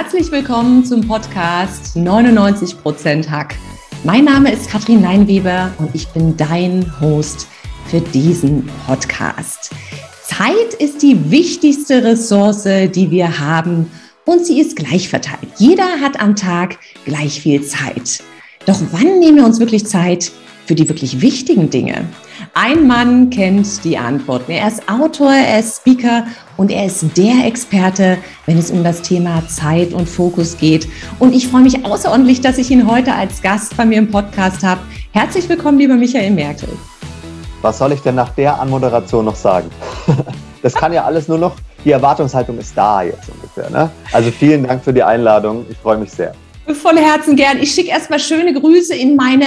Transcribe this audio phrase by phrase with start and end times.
[0.00, 3.56] Herzlich willkommen zum Podcast 99% Hack.
[4.04, 7.48] Mein Name ist Katrin Leinweber und ich bin dein Host
[7.86, 9.72] für diesen Podcast.
[10.22, 13.90] Zeit ist die wichtigste Ressource, die wir haben
[14.24, 15.48] und sie ist gleich verteilt.
[15.56, 18.22] Jeder hat am Tag gleich viel Zeit.
[18.66, 20.30] Doch wann nehmen wir uns wirklich Zeit
[20.66, 22.06] für die wirklich wichtigen Dinge?
[22.54, 24.52] Ein Mann kennt die Antworten.
[24.52, 26.24] Er ist Autor, er ist Speaker
[26.58, 30.86] und er ist der Experte, wenn es um das Thema Zeit und Fokus geht.
[31.18, 34.62] Und ich freue mich außerordentlich, dass ich ihn heute als Gast bei mir im Podcast
[34.64, 34.80] habe.
[35.12, 36.68] Herzlich willkommen, lieber Michael Merkel.
[37.62, 39.70] Was soll ich denn nach der Anmoderation noch sagen?
[40.60, 43.70] Das kann ja alles nur noch, die Erwartungshaltung ist da jetzt ungefähr.
[43.70, 43.88] Ne?
[44.12, 45.64] Also vielen Dank für die Einladung.
[45.70, 46.34] Ich freue mich sehr.
[46.74, 47.58] Von Herzen gern.
[47.60, 49.46] Ich schicke erstmal schöne Grüße in meine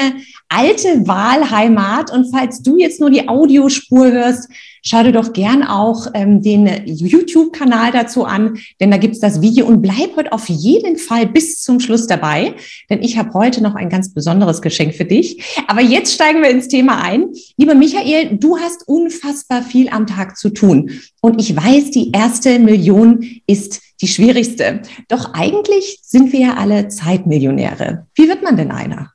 [0.49, 2.11] alte Wahlheimat.
[2.11, 4.49] Und falls du jetzt nur die Audiospur hörst,
[4.83, 9.65] schau dir doch gern auch ähm, den YouTube-Kanal dazu an, denn da gibt's das Video
[9.67, 12.55] und bleib heute auf jeden Fall bis zum Schluss dabei,
[12.89, 15.43] denn ich habe heute noch ein ganz besonderes Geschenk für dich.
[15.67, 17.27] Aber jetzt steigen wir ins Thema ein.
[17.57, 20.91] Lieber Michael, du hast unfassbar viel am Tag zu tun.
[21.21, 24.81] Und ich weiß, die erste Million ist die schwierigste.
[25.07, 28.07] Doch eigentlich sind wir ja alle Zeitmillionäre.
[28.15, 29.11] Wie wird man denn einer?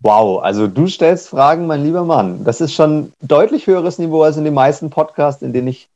[0.00, 2.44] Wow, also du stellst Fragen, mein lieber Mann.
[2.44, 5.88] Das ist schon deutlich höheres Niveau als in den meisten Podcasts, in denen ich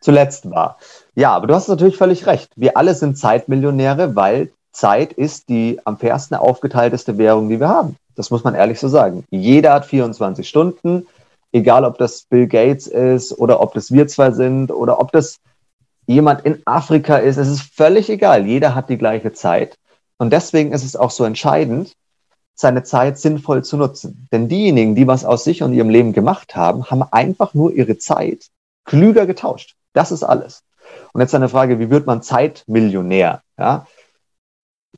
[0.00, 0.78] zuletzt war.
[1.16, 2.50] Ja, aber du hast natürlich völlig recht.
[2.54, 7.96] Wir alle sind Zeitmillionäre, weil Zeit ist die am fairsten aufgeteilteste Währung, die wir haben.
[8.14, 9.24] Das muss man ehrlich so sagen.
[9.30, 11.06] Jeder hat 24 Stunden,
[11.50, 15.40] egal ob das Bill Gates ist oder ob das wir zwei sind oder ob das
[16.08, 17.36] jemand in Afrika ist.
[17.36, 18.46] Es ist völlig egal.
[18.46, 19.78] Jeder hat die gleiche Zeit.
[20.16, 21.94] Und deswegen ist es auch so entscheidend,
[22.54, 24.26] seine Zeit sinnvoll zu nutzen.
[24.32, 27.98] Denn diejenigen, die was aus sich und ihrem Leben gemacht haben, haben einfach nur ihre
[27.98, 28.46] Zeit
[28.84, 29.76] klüger getauscht.
[29.92, 30.64] Das ist alles.
[31.12, 33.42] Und jetzt eine Frage, wie wird man Zeitmillionär?
[33.58, 33.86] Ja?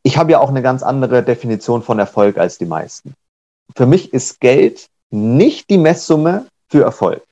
[0.02, 3.14] Ich habe ja auch eine ganz andere Definition von Erfolg als die meisten.
[3.76, 7.22] Für mich ist Geld nicht die Messsumme für Erfolg,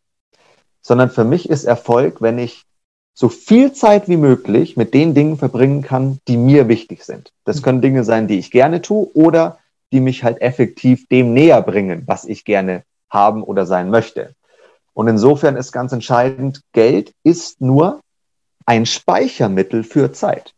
[0.83, 2.65] sondern für mich ist Erfolg, wenn ich
[3.21, 7.33] so viel Zeit wie möglich mit den Dingen verbringen kann, die mir wichtig sind.
[7.43, 9.59] Das können Dinge sein, die ich gerne tue oder
[9.91, 14.37] die mich halt effektiv dem näher bringen, was ich gerne haben oder sein möchte.
[14.95, 18.03] Und insofern ist ganz entscheidend, Geld ist nur
[18.67, 20.55] ein Speichermittel für Zeit.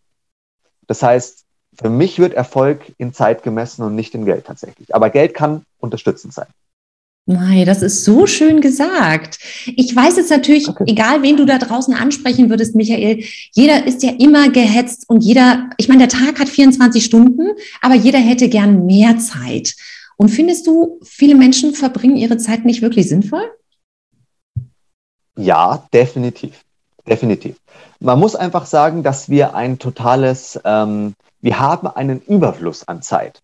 [0.87, 4.95] Das heißt, für mich wird Erfolg in Zeit gemessen und nicht in Geld tatsächlich.
[4.95, 6.49] Aber Geld kann unterstützend sein.
[7.27, 9.39] Nein, das ist so schön gesagt.
[9.77, 10.85] Ich weiß jetzt natürlich, okay.
[10.87, 13.23] egal wen du da draußen ansprechen würdest, Michael,
[13.53, 17.95] jeder ist ja immer gehetzt und jeder, ich meine, der Tag hat 24 Stunden, aber
[17.95, 19.75] jeder hätte gern mehr Zeit.
[20.17, 23.49] Und findest du, viele Menschen verbringen ihre Zeit nicht wirklich sinnvoll?
[25.37, 26.65] Ja, definitiv.
[27.07, 27.57] Definitiv.
[28.01, 33.41] Man muss einfach sagen, dass wir ein totales, ähm, wir haben einen Überfluss an Zeit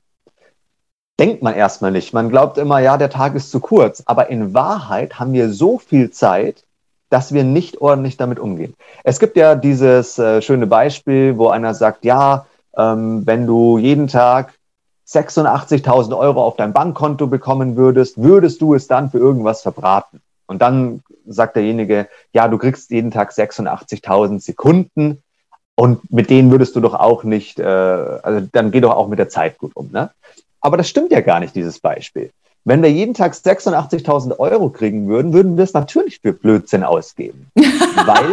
[1.18, 2.12] denkt man erstmal nicht.
[2.12, 4.02] Man glaubt immer, ja, der Tag ist zu kurz.
[4.06, 6.64] Aber in Wahrheit haben wir so viel Zeit,
[7.08, 8.74] dass wir nicht ordentlich damit umgehen.
[9.04, 12.46] Es gibt ja dieses äh, schöne Beispiel, wo einer sagt, ja,
[12.76, 14.54] ähm, wenn du jeden Tag
[15.08, 20.20] 86.000 Euro auf dein Bankkonto bekommen würdest, würdest du es dann für irgendwas verbraten?
[20.46, 25.22] Und dann sagt derjenige, ja, du kriegst jeden Tag 86.000 Sekunden
[25.76, 29.18] und mit denen würdest du doch auch nicht, äh, also dann geh doch auch mit
[29.18, 29.90] der Zeit gut um.
[29.92, 30.10] Ne?
[30.66, 32.30] Aber das stimmt ja gar nicht, dieses Beispiel.
[32.64, 37.46] Wenn wir jeden Tag 86.000 Euro kriegen würden, würden wir es natürlich für Blödsinn ausgeben.
[37.54, 38.32] Weil,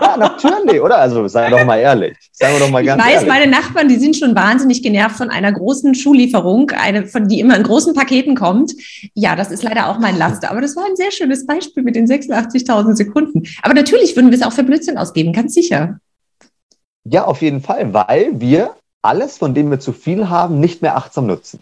[0.00, 0.98] ja, natürlich, oder?
[0.98, 2.16] Also, seien wir doch mal ehrlich.
[2.30, 3.28] Seien wir doch mal ganz ich weiß, ehrlich.
[3.28, 7.56] meine Nachbarn, die sind schon wahnsinnig genervt von einer großen Schullieferung, eine, von die immer
[7.56, 8.72] in großen Paketen kommt.
[9.14, 10.52] Ja, das ist leider auch mein Laster.
[10.52, 13.42] Aber das war ein sehr schönes Beispiel mit den 86.000 Sekunden.
[13.62, 15.98] Aber natürlich würden wir es auch für Blödsinn ausgeben, ganz sicher.
[17.02, 20.96] Ja, auf jeden Fall, weil wir alles, von dem wir zu viel haben, nicht mehr
[20.96, 21.60] achtsam nutzen.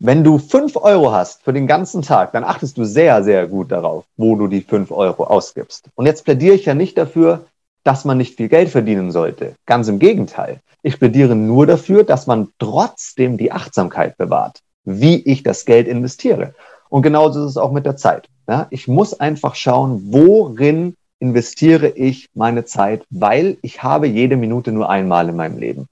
[0.00, 3.72] Wenn du fünf Euro hast für den ganzen Tag, dann achtest du sehr, sehr gut
[3.72, 5.86] darauf, wo du die fünf Euro ausgibst.
[5.96, 7.46] Und jetzt plädiere ich ja nicht dafür,
[7.82, 9.54] dass man nicht viel Geld verdienen sollte.
[9.66, 10.60] Ganz im Gegenteil.
[10.82, 16.54] Ich plädiere nur dafür, dass man trotzdem die Achtsamkeit bewahrt, wie ich das Geld investiere.
[16.88, 18.28] Und genauso ist es auch mit der Zeit.
[18.48, 24.70] Ja, ich muss einfach schauen, worin investiere ich meine Zeit, weil ich habe jede Minute
[24.70, 25.88] nur einmal in meinem Leben.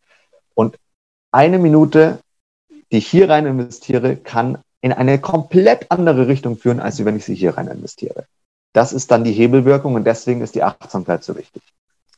[0.54, 0.76] Und
[1.32, 2.20] eine Minute,
[2.92, 7.24] die ich hier rein investiere, kann in eine komplett andere Richtung führen, als wenn ich
[7.24, 8.26] sie hier rein investiere.
[8.72, 11.62] Das ist dann die Hebelwirkung und deswegen ist die Achtsamkeit so wichtig.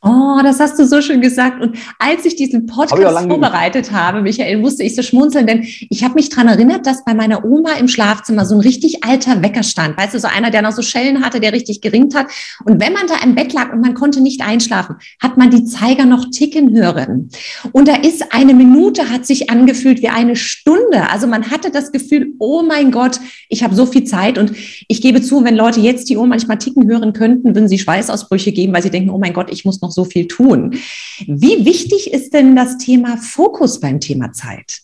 [0.01, 1.61] Oh, das hast du so schön gesagt.
[1.61, 6.05] Und als ich diesen Podcast hab vorbereitet habe, Michael, musste ich so schmunzeln, denn ich
[6.05, 9.65] habe mich dran erinnert, dass bei meiner Oma im Schlafzimmer so ein richtig alter Wecker
[9.65, 9.99] stand.
[9.99, 12.29] Weißt du, so einer, der noch so Schellen hatte, der richtig geringt hat.
[12.65, 15.65] Und wenn man da im Bett lag und man konnte nicht einschlafen, hat man die
[15.65, 17.31] Zeiger noch ticken hören.
[17.73, 21.11] Und da ist eine Minute, hat sich angefühlt wie eine Stunde.
[21.11, 23.19] Also man hatte das Gefühl, oh mein Gott,
[23.49, 24.39] ich habe so viel Zeit.
[24.39, 24.53] Und
[24.87, 28.53] ich gebe zu, wenn Leute jetzt die Uhr manchmal ticken hören könnten, würden sie Schweißausbrüche
[28.53, 30.79] geben, weil sie denken, oh mein Gott, ich muss noch noch so viel tun.
[31.27, 34.83] Wie wichtig ist denn das Thema Fokus beim Thema Zeit?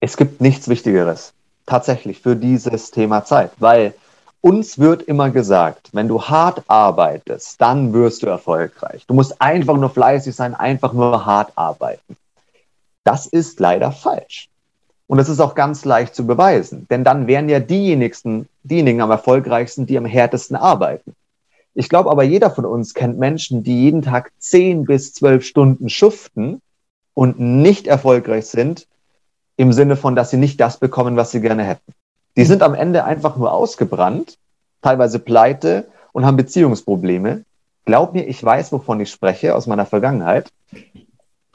[0.00, 1.32] Es gibt nichts Wichtigeres
[1.66, 3.94] tatsächlich für dieses Thema Zeit, weil
[4.42, 9.06] uns wird immer gesagt, wenn du hart arbeitest, dann wirst du erfolgreich.
[9.06, 12.16] Du musst einfach nur fleißig sein, einfach nur hart arbeiten.
[13.02, 14.50] Das ist leider falsch.
[15.06, 19.10] Und das ist auch ganz leicht zu beweisen, denn dann wären ja diejenigen, diejenigen am
[19.10, 21.14] erfolgreichsten, die am härtesten arbeiten.
[21.74, 25.88] Ich glaube aber, jeder von uns kennt Menschen, die jeden Tag zehn bis zwölf Stunden
[25.88, 26.60] schuften
[27.14, 28.86] und nicht erfolgreich sind,
[29.56, 31.92] im Sinne von, dass sie nicht das bekommen, was sie gerne hätten.
[32.36, 34.38] Die sind am Ende einfach nur ausgebrannt,
[34.82, 37.44] teilweise pleite und haben Beziehungsprobleme.
[37.84, 40.50] Glaub mir, ich weiß, wovon ich spreche aus meiner Vergangenheit.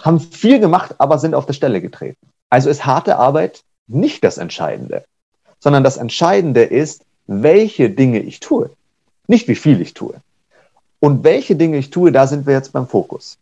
[0.01, 2.29] Haben viel gemacht, aber sind auf der Stelle getreten.
[2.49, 5.03] Also ist harte Arbeit nicht das Entscheidende,
[5.59, 8.69] sondern das Entscheidende ist, welche Dinge ich tue.
[9.29, 10.15] Nicht wie viel ich tue.
[10.99, 13.37] Und welche Dinge ich tue, da sind wir jetzt beim Fokus.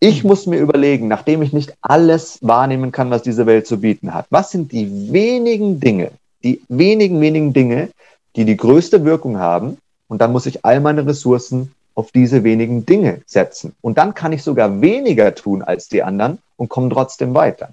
[0.00, 4.14] Ich muss mir überlegen, nachdem ich nicht alles wahrnehmen kann, was diese Welt zu bieten
[4.14, 6.10] hat, was sind die wenigen Dinge,
[6.42, 7.90] die wenigen, wenigen Dinge,
[8.34, 9.76] die die größte Wirkung haben.
[10.08, 13.74] Und dann muss ich all meine Ressourcen auf diese wenigen Dinge setzen.
[13.82, 17.70] Und dann kann ich sogar weniger tun als die anderen und komme trotzdem weiter.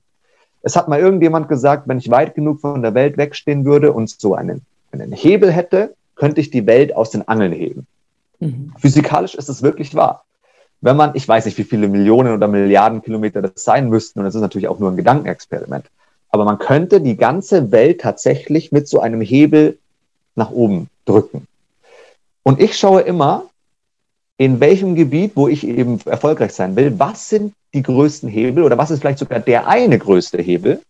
[0.63, 4.09] Es hat mal irgendjemand gesagt, wenn ich weit genug von der Welt wegstehen würde und
[4.09, 7.85] so einen, einen Hebel hätte, könnte ich die Welt aus den Angeln heben.
[8.39, 8.71] Mhm.
[8.77, 10.23] Physikalisch ist es wirklich wahr.
[10.79, 14.25] Wenn man, ich weiß nicht, wie viele Millionen oder Milliarden Kilometer das sein müssten, und
[14.25, 15.85] das ist natürlich auch nur ein Gedankenexperiment,
[16.29, 19.77] aber man könnte die ganze Welt tatsächlich mit so einem Hebel
[20.35, 21.45] nach oben drücken.
[22.41, 23.47] Und ich schaue immer,
[24.37, 28.77] in welchem Gebiet, wo ich eben erfolgreich sein will, was sind die größten Hebel oder
[28.77, 30.81] was ist vielleicht sogar der eine größte Hebel?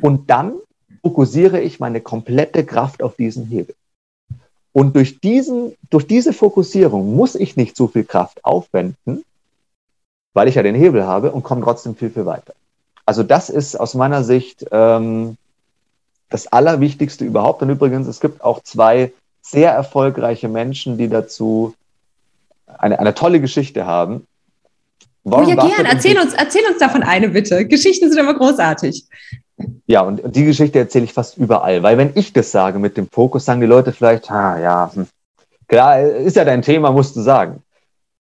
[0.00, 0.52] Und dann
[1.02, 3.74] fokussiere ich meine komplette Kraft auf diesen Hebel.
[4.74, 9.24] Und durch, diesen, durch diese Fokussierung muss ich nicht so viel Kraft aufwenden,
[10.32, 12.54] weil ich ja den Hebel habe und komme trotzdem viel, viel weiter.
[13.06, 15.36] Also das ist aus meiner Sicht ähm,
[16.28, 17.62] das Allerwichtigste überhaupt.
[17.62, 19.12] Und übrigens, es gibt auch zwei
[19.42, 21.74] sehr erfolgreiche Menschen, die dazu
[22.66, 24.26] eine, eine tolle Geschichte haben.
[25.22, 25.86] Warren oh ja, gern.
[25.86, 27.64] Erzähl uns, erzähl uns davon eine bitte.
[27.68, 29.04] Geschichten sind immer großartig.
[29.86, 33.08] Ja, und die Geschichte erzähle ich fast überall, weil wenn ich das sage mit dem
[33.08, 35.06] Fokus, sagen die Leute vielleicht, ah, ja, hm,
[35.68, 37.62] klar, ist ja dein Thema, musst du sagen.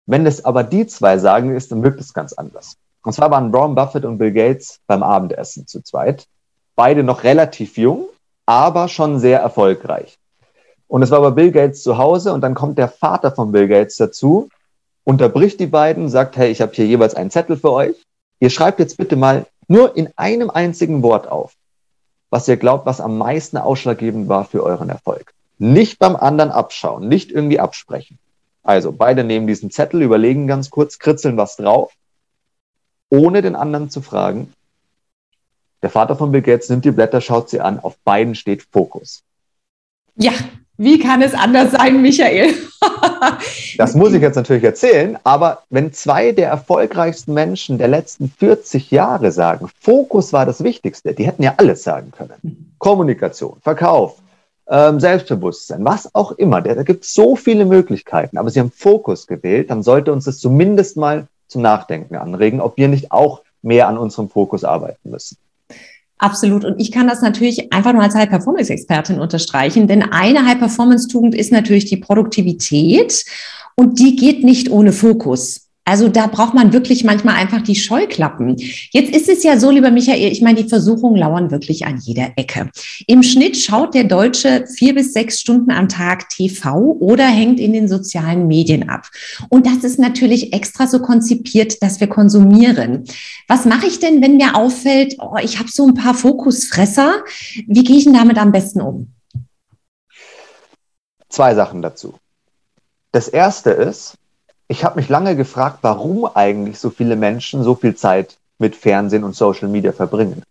[0.05, 2.75] Wenn das aber die zwei sagen, ist dann wirkt es ganz anders.
[3.03, 6.25] Und zwar waren Warren Buffett und Bill Gates beim Abendessen zu zweit.
[6.75, 8.05] Beide noch relativ jung,
[8.45, 10.17] aber schon sehr erfolgreich.
[10.87, 13.67] Und es war bei Bill Gates zu Hause und dann kommt der Vater von Bill
[13.67, 14.49] Gates dazu,
[15.03, 17.95] unterbricht die beiden, sagt, hey, ich habe hier jeweils einen Zettel für euch.
[18.39, 21.55] Ihr schreibt jetzt bitte mal nur in einem einzigen Wort auf,
[22.29, 25.33] was ihr glaubt, was am meisten ausschlaggebend war für euren Erfolg.
[25.59, 28.19] Nicht beim anderen abschauen, nicht irgendwie absprechen.
[28.63, 31.93] Also beide nehmen diesen Zettel, überlegen ganz kurz, kritzeln was drauf,
[33.09, 34.53] ohne den anderen zu fragen.
[35.81, 39.23] Der Vater von Bill Gates nimmt die Blätter, schaut sie an, auf beiden steht Fokus.
[40.15, 40.33] Ja,
[40.81, 42.55] wie kann es anders sein, Michael?
[43.77, 48.89] das muss ich jetzt natürlich erzählen, aber wenn zwei der erfolgreichsten Menschen der letzten 40
[48.89, 52.73] Jahre sagen, Fokus war das Wichtigste, die hätten ja alles sagen können.
[52.79, 54.15] Kommunikation, Verkauf,
[54.67, 56.61] ähm, Selbstbewusstsein, was auch immer.
[56.61, 60.25] Da, da gibt es so viele Möglichkeiten, aber sie haben Fokus gewählt, dann sollte uns
[60.25, 65.11] das zumindest mal zum Nachdenken anregen, ob wir nicht auch mehr an unserem Fokus arbeiten
[65.11, 65.37] müssen.
[66.21, 66.63] Absolut.
[66.65, 71.85] Und ich kann das natürlich einfach nur als High-Performance-Expertin unterstreichen, denn eine High-Performance-Tugend ist natürlich
[71.85, 73.25] die Produktivität
[73.73, 75.60] und die geht nicht ohne Fokus.
[75.83, 78.55] Also da braucht man wirklich manchmal einfach die Scheuklappen.
[78.91, 82.29] Jetzt ist es ja so, lieber Michael, ich meine, die Versuchungen lauern wirklich an jeder
[82.35, 82.69] Ecke.
[83.07, 87.73] Im Schnitt schaut der Deutsche vier bis sechs Stunden am Tag TV oder hängt in
[87.73, 89.07] den sozialen Medien ab.
[89.49, 93.05] Und das ist natürlich extra so konzipiert, dass wir konsumieren.
[93.47, 97.23] Was mache ich denn, wenn mir auffällt, oh, ich habe so ein paar Fokusfresser?
[97.67, 99.13] Wie gehe ich denn damit am besten um?
[101.27, 102.13] Zwei Sachen dazu.
[103.11, 104.15] Das erste ist,
[104.71, 109.25] ich habe mich lange gefragt, warum eigentlich so viele Menschen so viel Zeit mit Fernsehen
[109.25, 110.43] und Social Media verbringen.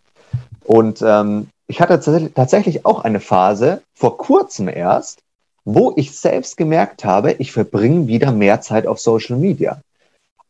[0.63, 5.21] Und ähm, ich hatte tatsächlich auch eine Phase, vor kurzem erst,
[5.65, 9.81] wo ich selbst gemerkt habe, ich verbringe wieder mehr Zeit auf Social Media.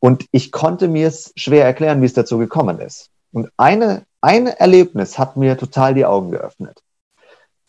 [0.01, 3.07] Und ich konnte mir es schwer erklären, wie es dazu gekommen ist.
[3.33, 6.83] Und eine, ein Erlebnis hat mir total die Augen geöffnet.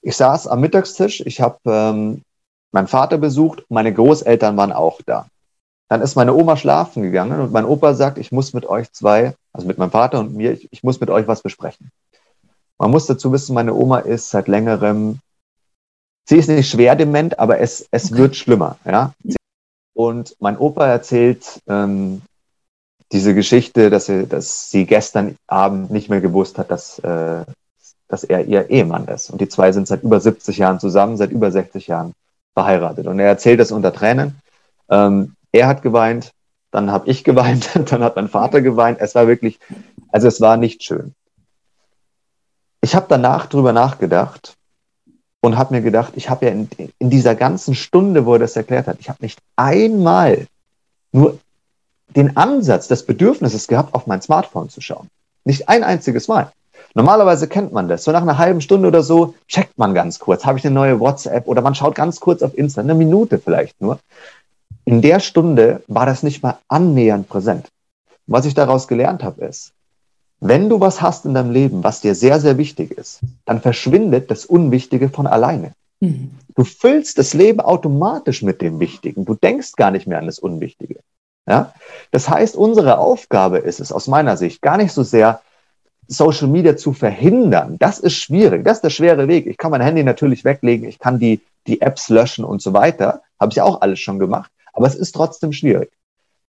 [0.01, 2.23] Ich saß am Mittagstisch, ich habe ähm,
[2.71, 5.27] meinen Vater besucht, meine Großeltern waren auch da.
[5.91, 9.35] Dann ist meine Oma schlafen gegangen und mein Opa sagt, ich muss mit euch zwei,
[9.51, 11.91] also mit meinem Vater und mir, ich, ich muss mit euch was besprechen.
[12.77, 15.19] Man muss dazu wissen, meine Oma ist seit längerem,
[16.23, 18.77] sie ist nicht schwer dement, aber es, es wird schlimmer.
[18.85, 19.13] Ja?
[19.93, 22.21] Und mein Opa erzählt ähm,
[23.11, 27.43] diese Geschichte, dass sie, dass sie gestern Abend nicht mehr gewusst hat, dass, äh,
[28.07, 29.29] dass er ihr Ehemann ist.
[29.29, 32.13] Und die zwei sind seit über 70 Jahren zusammen, seit über 60 Jahren
[32.53, 33.07] verheiratet.
[33.07, 34.39] Und er erzählt das unter Tränen.
[34.89, 36.31] Ähm, er hat geweint,
[36.71, 38.99] dann habe ich geweint, dann hat mein Vater geweint.
[38.99, 39.59] Es war wirklich,
[40.11, 41.13] also es war nicht schön.
[42.81, 44.55] Ich habe danach drüber nachgedacht
[45.41, 48.55] und habe mir gedacht, ich habe ja in, in, dieser ganzen Stunde, wo er das
[48.55, 50.47] erklärt hat, ich habe nicht einmal
[51.11, 51.39] nur
[52.15, 55.07] den Ansatz des Bedürfnisses gehabt, auf mein Smartphone zu schauen.
[55.45, 56.51] Nicht ein einziges Mal.
[56.93, 58.03] Normalerweise kennt man das.
[58.03, 60.99] So nach einer halben Stunde oder so checkt man ganz kurz, habe ich eine neue
[60.99, 63.99] WhatsApp oder man schaut ganz kurz auf Insta, eine Minute vielleicht nur.
[64.85, 67.67] In der Stunde war das nicht mal annähernd präsent.
[68.27, 69.73] Was ich daraus gelernt habe, ist,
[70.39, 74.31] wenn du was hast in deinem Leben, was dir sehr, sehr wichtig ist, dann verschwindet
[74.31, 75.73] das Unwichtige von alleine.
[75.99, 76.31] Mhm.
[76.55, 79.23] Du füllst das Leben automatisch mit dem Wichtigen.
[79.25, 80.99] Du denkst gar nicht mehr an das Unwichtige.
[81.47, 81.73] Ja?
[82.11, 85.41] Das heißt, unsere Aufgabe ist es aus meiner Sicht gar nicht so sehr,
[86.07, 87.77] Social Media zu verhindern.
[87.79, 88.65] Das ist schwierig.
[88.65, 89.47] Das ist der schwere Weg.
[89.47, 90.89] Ich kann mein Handy natürlich weglegen.
[90.89, 93.21] Ich kann die, die Apps löschen und so weiter.
[93.39, 94.51] Habe ich auch alles schon gemacht.
[94.73, 95.91] Aber es ist trotzdem schwierig.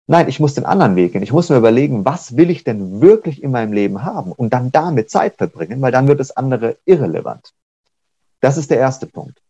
[0.06, 1.22] Nein, ich muss den anderen Weg gehen.
[1.22, 4.72] Ich muss mir überlegen, was will ich denn wirklich in meinem Leben haben und dann
[4.72, 7.52] damit Zeit verbringen, weil dann wird das andere irrelevant.
[8.40, 9.40] Das ist der erste Punkt.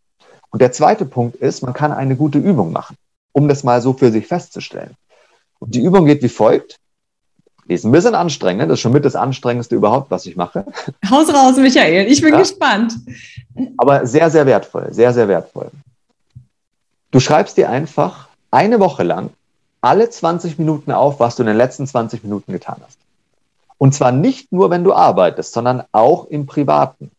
[0.51, 2.97] Und der zweite Punkt ist, man kann eine gute Übung machen,
[3.33, 4.95] um das mal so für sich festzustellen.
[5.59, 6.79] Und die Übung geht wie folgt.
[7.69, 10.67] Die ist ein bisschen anstrengend, das ist schon mit das Anstrengendste überhaupt, was ich mache.
[11.09, 12.41] Haus raus, Michael, ich bin ja.
[12.41, 12.95] gespannt.
[13.79, 15.71] Aber sehr, sehr wertvoll, sehr, sehr wertvoll.
[17.13, 19.31] Du schreibst dir einfach eine Woche lang
[19.81, 22.99] alle 20 Minuten auf, was du in den letzten 20 Minuten getan hast.
[23.79, 27.11] Und zwar nicht nur, wenn du arbeitest, sondern auch im Privaten.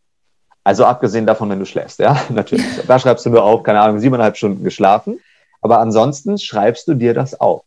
[0.63, 2.65] Also abgesehen davon, wenn du schläfst, ja, natürlich.
[2.87, 5.19] Da schreibst du nur auf, keine Ahnung, siebeneinhalb Stunden geschlafen.
[5.61, 7.63] Aber ansonsten schreibst du dir das auf.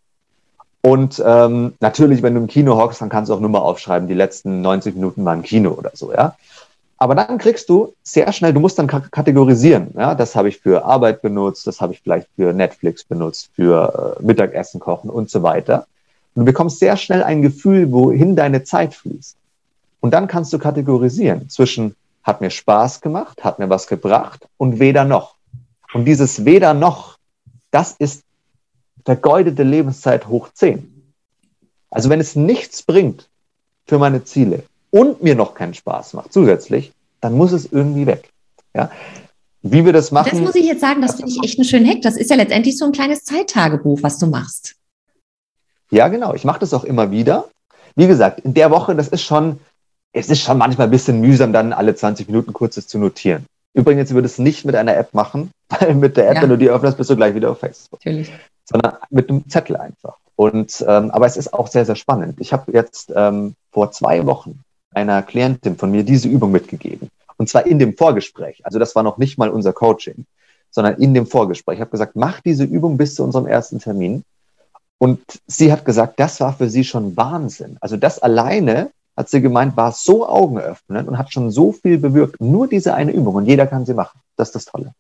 [0.82, 4.08] Und ähm, natürlich, wenn du im Kino hockst, dann kannst du auch nur mal aufschreiben,
[4.08, 6.37] die letzten 90 Minuten waren Kino oder so, ja.
[6.99, 9.91] Aber dann kriegst du sehr schnell, du musst dann kategorisieren.
[9.97, 14.17] Ja, das habe ich für Arbeit benutzt, das habe ich vielleicht für Netflix benutzt, für
[14.19, 15.87] äh, Mittagessen kochen und so weiter.
[16.35, 19.37] Und du bekommst sehr schnell ein Gefühl, wohin deine Zeit fließt.
[20.00, 24.81] Und dann kannst du kategorisieren zwischen hat mir Spaß gemacht, hat mir was gebracht und
[24.81, 25.37] weder noch.
[25.93, 27.19] Und dieses weder noch,
[27.71, 28.25] das ist
[29.05, 31.12] vergeudete Lebenszeit hoch 10.
[31.88, 33.29] Also wenn es nichts bringt
[33.87, 38.28] für meine Ziele, und mir noch keinen Spaß macht zusätzlich, dann muss es irgendwie weg.
[38.75, 38.90] Ja?
[39.62, 40.31] Wie wir das machen.
[40.31, 42.02] Das muss ich jetzt sagen, das finde ich echt einen schönen Hack.
[42.02, 44.76] Das ist ja letztendlich so ein kleines Zeittagebuch, was du machst.
[45.90, 46.35] Ja, genau.
[46.35, 47.49] Ich mache das auch immer wieder.
[47.97, 49.59] Wie gesagt, in der Woche, das ist schon,
[50.12, 53.47] es ist schon manchmal ein bisschen mühsam, dann alle 20 Minuten kurzes zu notieren.
[53.73, 56.43] Übrigens, ich würde es nicht mit einer App machen, weil mit der App, ja.
[56.43, 58.00] wenn du die öffnest, bist du gleich wieder auf Facebook.
[58.05, 58.33] Natürlich.
[58.64, 60.16] Sondern mit einem Zettel einfach.
[60.37, 62.40] Und ähm, aber es ist auch sehr, sehr spannend.
[62.40, 64.61] Ich habe jetzt ähm, vor zwei Wochen
[64.97, 67.11] einer Klientin von mir diese Übung mitgegeben.
[67.37, 68.65] Und zwar in dem Vorgespräch.
[68.65, 70.25] Also das war noch nicht mal unser Coaching,
[70.71, 71.76] sondern in dem Vorgespräch.
[71.76, 74.25] Ich habe gesagt, mach diese Übung bis zu unserem ersten Termin.
[74.99, 77.76] Und sie hat gesagt, das war für sie schon Wahnsinn.
[77.81, 82.41] Also das alleine, hat sie gemeint, war so augenöffnend und hat schon so viel bewirkt.
[82.41, 84.19] Nur diese eine Übung und jeder kann sie machen.
[84.37, 84.93] Das ist das Tolle.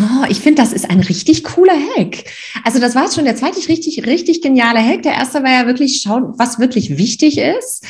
[0.00, 2.24] Oh, ich finde, das ist ein richtig cooler Hack.
[2.64, 5.02] Also das war jetzt schon der zweite richtig, richtig geniale Hack.
[5.02, 7.84] Der erste war ja wirklich schauen, was wirklich wichtig ist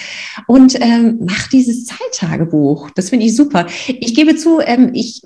[0.46, 2.90] und ähm, mach dieses Zeittagebuch.
[2.90, 3.66] Das finde ich super.
[3.87, 5.23] Ich gebe zu, ähm, ich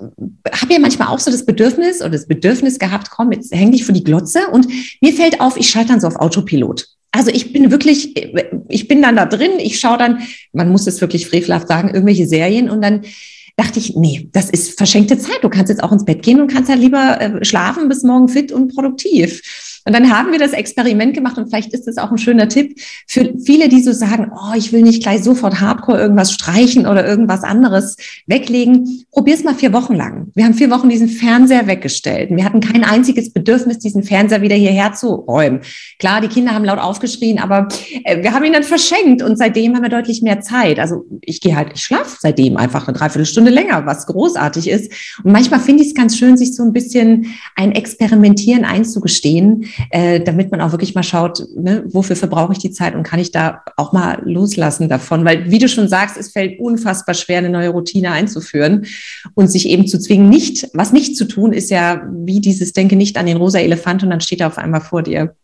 [0.53, 3.83] habe ja manchmal auch so das Bedürfnis oder das Bedürfnis gehabt, komm, jetzt häng dich
[3.83, 4.67] vor die Glotze und
[5.01, 6.87] mir fällt auf, ich schalte dann so auf Autopilot.
[7.11, 8.15] Also ich bin wirklich,
[8.69, 10.21] ich bin dann da drin, ich schaue dann,
[10.53, 13.01] man muss es wirklich frevelhaft sagen, irgendwelche Serien und dann
[13.59, 15.39] dachte ich, nee, das ist verschenkte Zeit.
[15.41, 18.29] Du kannst jetzt auch ins Bett gehen und kannst halt lieber äh, schlafen bis morgen
[18.29, 19.41] fit und produktiv.
[19.89, 22.79] Und dann haben wir das Experiment gemacht und vielleicht ist das auch ein schöner Tipp
[23.07, 27.07] für viele, die so sagen, oh, ich will nicht gleich sofort hardcore irgendwas streichen oder
[27.07, 29.03] irgendwas anderes weglegen.
[29.11, 30.27] Probier es mal vier Wochen lang.
[30.35, 32.29] Wir haben vier Wochen diesen Fernseher weggestellt.
[32.29, 35.61] Wir hatten kein einziges Bedürfnis, diesen Fernseher wieder hierher zu räumen.
[35.97, 37.67] Klar, die Kinder haben laut aufgeschrien, aber
[38.03, 40.77] äh, wir haben ihn dann verschenkt und seitdem haben wir deutlich mehr Zeit.
[40.77, 44.91] Also ich gehe halt, ich schlafe seitdem einfach eine Dreiviertelstunde länger, was großartig ist.
[45.23, 50.19] Und manchmal finde ich es ganz schön, sich so ein bisschen ein Experimentieren einzugestehen, äh,
[50.19, 53.31] damit man auch wirklich mal schaut, ne, wofür verbrauche ich die Zeit und kann ich
[53.31, 55.25] da auch mal loslassen davon.
[55.25, 58.85] Weil, wie du schon sagst, es fällt unfassbar schwer, eine neue Routine einzuführen
[59.35, 62.95] und sich eben zu zwingen, nicht, was nicht zu tun, ist ja wie dieses Denke
[62.95, 65.35] nicht an den rosa Elefant und dann steht er auf einmal vor dir.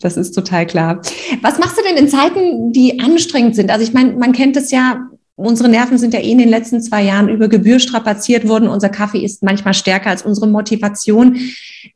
[0.00, 1.00] Das ist total klar.
[1.42, 3.70] Was machst du denn in Zeiten, die anstrengend sind?
[3.70, 6.80] Also ich meine, man kennt es ja, Unsere Nerven sind ja eh in den letzten
[6.80, 8.68] zwei Jahren über Gebühr strapaziert worden.
[8.68, 11.40] Unser Kaffee ist manchmal stärker als unsere Motivation.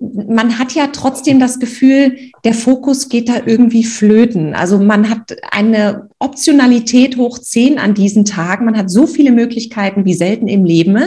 [0.00, 4.54] Man hat ja trotzdem das Gefühl, der Fokus geht da irgendwie flöten.
[4.54, 8.64] Also man hat eine Optionalität hoch zehn an diesen Tagen.
[8.64, 10.98] Man hat so viele Möglichkeiten wie selten im Leben.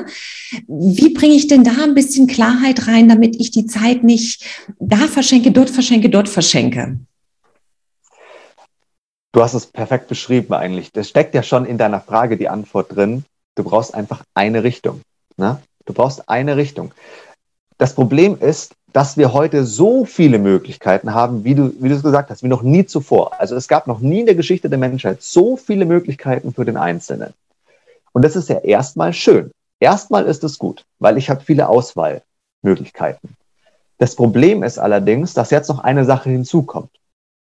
[0.69, 4.45] Wie bringe ich denn da ein bisschen Klarheit rein, damit ich die Zeit nicht
[4.79, 6.97] da verschenke, dort verschenke, dort verschenke?
[9.33, 10.91] Du hast es perfekt beschrieben eigentlich.
[10.91, 13.23] Das steckt ja schon in deiner Frage die Antwort drin.
[13.55, 15.01] Du brauchst einfach eine Richtung.
[15.37, 15.61] Ne?
[15.85, 16.93] Du brauchst eine Richtung.
[17.77, 22.03] Das Problem ist, dass wir heute so viele Möglichkeiten haben, wie du, wie du es
[22.03, 23.39] gesagt hast, wie noch nie zuvor.
[23.39, 26.77] Also es gab noch nie in der Geschichte der Menschheit so viele Möglichkeiten für den
[26.77, 27.33] Einzelnen.
[28.11, 29.51] Und das ist ja erstmal schön.
[29.79, 33.35] Erstmal ist es gut, weil ich habe viele Auswahlmöglichkeiten.
[33.97, 36.91] Das Problem ist allerdings, dass jetzt noch eine Sache hinzukommt.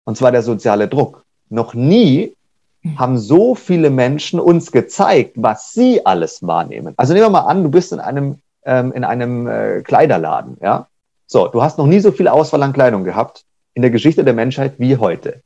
[0.04, 1.24] Und zwar der soziale Druck.
[1.50, 2.34] Noch nie
[2.82, 2.98] hm.
[2.98, 6.94] haben so viele Menschen uns gezeigt, was sie alles wahrnehmen.
[6.96, 10.86] Also nehmen wir mal an, du bist in einem, ähm, in einem äh, Kleiderladen, ja.
[11.26, 14.34] So, du hast noch nie so viel Auswahl an Kleidung gehabt in der Geschichte der
[14.34, 15.42] Menschheit wie heute.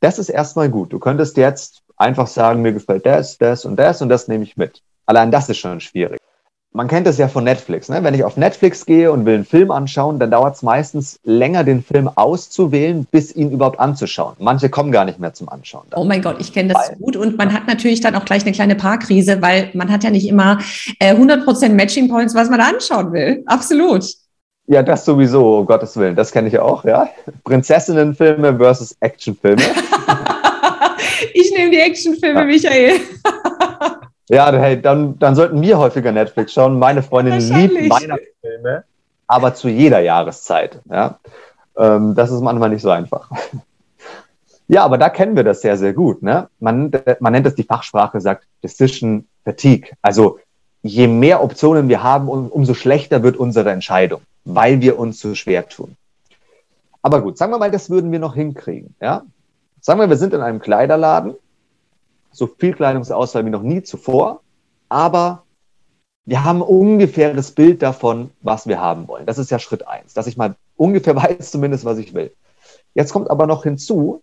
[0.00, 0.92] Das ist erstmal gut.
[0.92, 4.56] Du könntest jetzt einfach sagen, mir gefällt das, das und das und das nehme ich
[4.56, 4.82] mit.
[5.06, 6.21] Allein das ist schon schwierig
[6.74, 7.88] man kennt es ja von Netflix.
[7.88, 8.02] Ne?
[8.02, 11.64] Wenn ich auf Netflix gehe und will einen Film anschauen, dann dauert es meistens länger,
[11.64, 14.34] den Film auszuwählen, bis ihn überhaupt anzuschauen.
[14.38, 15.84] Manche kommen gar nicht mehr zum Anschauen.
[15.90, 16.00] Dann.
[16.00, 17.16] Oh mein Gott, ich kenne das weil, gut.
[17.16, 20.26] Und man hat natürlich dann auch gleich eine kleine Paarkrise, weil man hat ja nicht
[20.26, 20.58] immer
[20.98, 23.42] äh, 100% Matching Points, was man da anschauen will.
[23.46, 24.04] Absolut.
[24.66, 26.16] Ja, das sowieso, um Gottes Willen.
[26.16, 27.08] Das kenne ich ja auch, ja.
[27.44, 29.60] Prinzessinnenfilme versus Actionfilme.
[31.34, 32.46] ich nehme die Actionfilme, ja.
[32.46, 32.92] Michael.
[34.28, 36.78] Ja, hey, dann, dann sollten wir häufiger Netflix schauen.
[36.78, 38.84] Meine Freundin liebt Weihnachtsfilme,
[39.26, 40.80] aber zu jeder Jahreszeit.
[40.88, 41.18] Ja?
[41.76, 43.30] Ähm, das ist manchmal nicht so einfach.
[44.68, 46.22] Ja, aber da kennen wir das sehr, sehr gut.
[46.22, 46.48] Ne?
[46.60, 49.90] Man, man nennt es die Fachsprache, sagt Decision Fatigue.
[50.00, 50.38] Also
[50.82, 55.34] je mehr Optionen wir haben, um, umso schlechter wird unsere Entscheidung, weil wir uns so
[55.34, 55.96] schwer tun.
[57.02, 58.94] Aber gut, sagen wir mal, das würden wir noch hinkriegen.
[59.00, 59.24] Ja?
[59.80, 61.34] Sagen wir, wir sind in einem Kleiderladen
[62.32, 64.40] so viel Kleidungsauswahl wie noch nie zuvor,
[64.88, 65.44] aber
[66.24, 69.26] wir haben ungefähr das Bild davon, was wir haben wollen.
[69.26, 72.32] Das ist ja Schritt eins, dass ich mal ungefähr weiß zumindest, was ich will.
[72.94, 74.22] Jetzt kommt aber noch hinzu,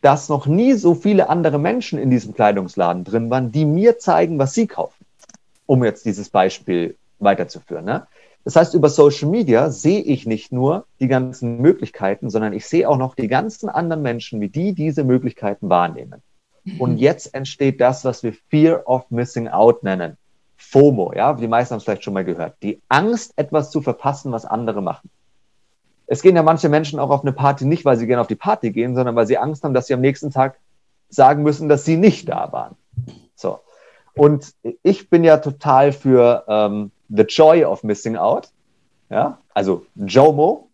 [0.00, 4.38] dass noch nie so viele andere Menschen in diesem Kleidungsladen drin waren, die mir zeigen,
[4.38, 5.04] was sie kaufen,
[5.66, 7.84] um jetzt dieses Beispiel weiterzuführen.
[7.84, 8.06] Ne?
[8.44, 12.88] Das heißt, über Social Media sehe ich nicht nur die ganzen Möglichkeiten, sondern ich sehe
[12.88, 16.22] auch noch die ganzen anderen Menschen, wie die diese Möglichkeiten wahrnehmen.
[16.78, 20.16] Und jetzt entsteht das, was wir Fear of Missing Out nennen.
[20.56, 22.56] FOMO, ja, die meisten haben es vielleicht schon mal gehört.
[22.62, 25.10] Die Angst, etwas zu verpassen, was andere machen.
[26.06, 28.34] Es gehen ja manche Menschen auch auf eine Party nicht, weil sie gerne auf die
[28.34, 30.58] Party gehen, sondern weil sie Angst haben, dass sie am nächsten Tag
[31.08, 32.76] sagen müssen, dass sie nicht da waren.
[33.34, 33.60] So.
[34.14, 38.48] Und ich bin ja total für ähm, the joy of missing out.
[39.08, 40.68] Ja, also JOMO.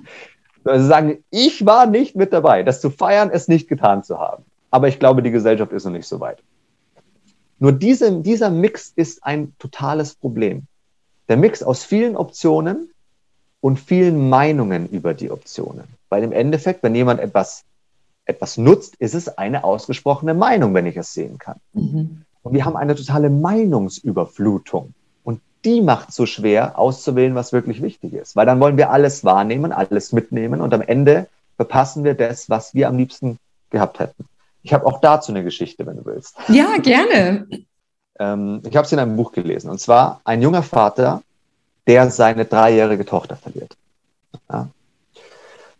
[0.64, 2.62] also sagen, ich war nicht mit dabei.
[2.62, 4.44] Das zu feiern, es nicht getan zu haben.
[4.70, 6.42] Aber ich glaube, die Gesellschaft ist noch nicht so weit.
[7.58, 10.64] Nur diese, dieser Mix ist ein totales Problem.
[11.28, 12.90] Der Mix aus vielen Optionen
[13.60, 15.84] und vielen Meinungen über die Optionen.
[16.08, 17.64] Weil im Endeffekt, wenn jemand etwas,
[18.24, 21.56] etwas nutzt, ist es eine ausgesprochene Meinung, wenn ich es sehen kann.
[21.72, 22.22] Mhm.
[22.42, 24.94] Und wir haben eine totale Meinungsüberflutung.
[25.24, 28.36] Und die macht es so schwer, auszuwählen, was wirklich wichtig ist.
[28.36, 31.26] Weil dann wollen wir alles wahrnehmen, alles mitnehmen und am Ende
[31.56, 33.38] verpassen wir das, was wir am liebsten
[33.70, 34.24] gehabt hätten.
[34.68, 36.36] Ich habe auch dazu eine Geschichte, wenn du willst.
[36.48, 37.48] Ja, gerne.
[38.18, 39.70] ähm, ich habe es in einem Buch gelesen.
[39.70, 41.22] Und zwar ein junger Vater,
[41.86, 43.78] der seine dreijährige Tochter verliert.
[44.52, 44.68] Ja.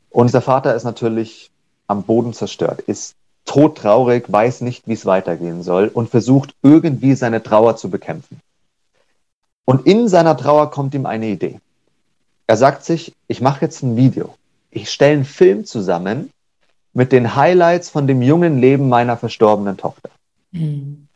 [0.09, 1.51] Und dieser Vater ist natürlich
[1.87, 7.43] am Boden zerstört, ist todtraurig, weiß nicht, wie es weitergehen soll und versucht irgendwie seine
[7.43, 8.41] Trauer zu bekämpfen.
[9.67, 11.61] Und in seiner Trauer kommt ihm eine Idee.
[12.47, 14.33] Er sagt sich, ich mache jetzt ein Video
[14.71, 16.31] ich stelle einen Film zusammen
[16.99, 20.11] mit den Highlights von dem jungen Leben meiner verstorbenen Tochter.
[20.51, 21.07] Mhm.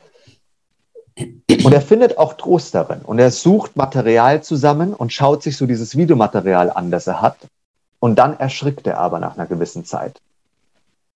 [1.16, 3.00] Und er findet auch Trost darin.
[3.00, 7.36] Und er sucht Material zusammen und schaut sich so dieses Videomaterial an, das er hat.
[7.98, 10.20] Und dann erschrickt er aber nach einer gewissen Zeit.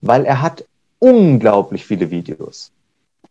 [0.01, 0.65] Weil er hat
[0.99, 2.73] unglaublich viele Videos.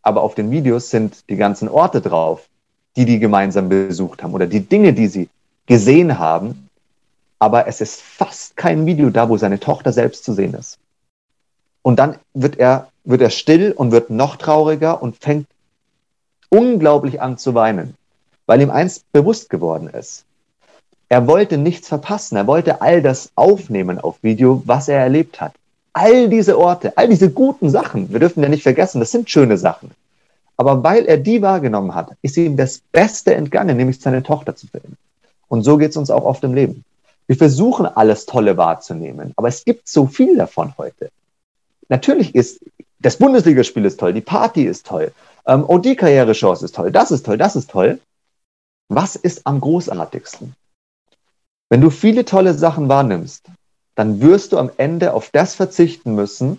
[0.04, 2.48] Aber auf den Videos sind die ganzen Orte drauf,
[2.96, 5.28] die die gemeinsam besucht haben oder die Dinge, die sie
[5.66, 6.70] gesehen haben.
[7.40, 10.80] Aber es ist fast kein Video da, wo seine Tochter selbst zu sehen ist.
[11.86, 15.46] Und dann wird er, wird er still und wird noch trauriger und fängt
[16.50, 17.94] unglaublich an zu weinen,
[18.48, 20.26] weil ihm eins bewusst geworden ist.
[21.10, 22.38] Er wollte nichts verpassen.
[22.38, 25.54] Er wollte all das aufnehmen auf Video, was er erlebt hat.
[25.94, 29.60] All diese Orte, all diese guten Sachen, wir dürfen ja nicht vergessen, das sind schöne
[29.60, 29.92] Sachen.
[30.58, 34.66] Aber weil er die wahrgenommen hat, ist ihm das Beste entgangen, nämlich seine Tochter zu
[34.66, 34.98] finden.
[35.50, 36.84] Und so geht es uns auch oft im Leben.
[37.28, 41.12] Wir versuchen alles Tolle wahrzunehmen, aber es gibt so viel davon heute.
[41.90, 42.60] Natürlich ist
[43.00, 45.12] das Bundesligaspiel ist toll, die Party ist toll,
[45.46, 48.00] ähm, oh, die Karrierechance ist toll, das ist toll, das ist toll.
[48.90, 50.56] Was ist am großartigsten?
[51.70, 53.48] Wenn du viele tolle Sachen wahrnimmst,
[53.96, 56.58] dann wirst du am Ende auf das verzichten müssen,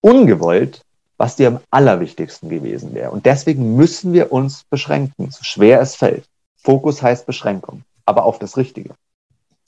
[0.00, 0.82] ungewollt,
[1.16, 3.10] was dir am allerwichtigsten gewesen wäre.
[3.10, 6.24] Und deswegen müssen wir uns beschränken, so schwer es fällt.
[6.56, 8.94] Fokus heißt Beschränkung, aber auf das Richtige.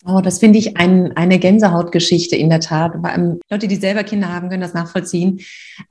[0.06, 2.94] Oh, das finde ich ein, eine Gänsehautgeschichte in der Tat.
[3.50, 5.40] Leute, die selber Kinder haben, können das nachvollziehen.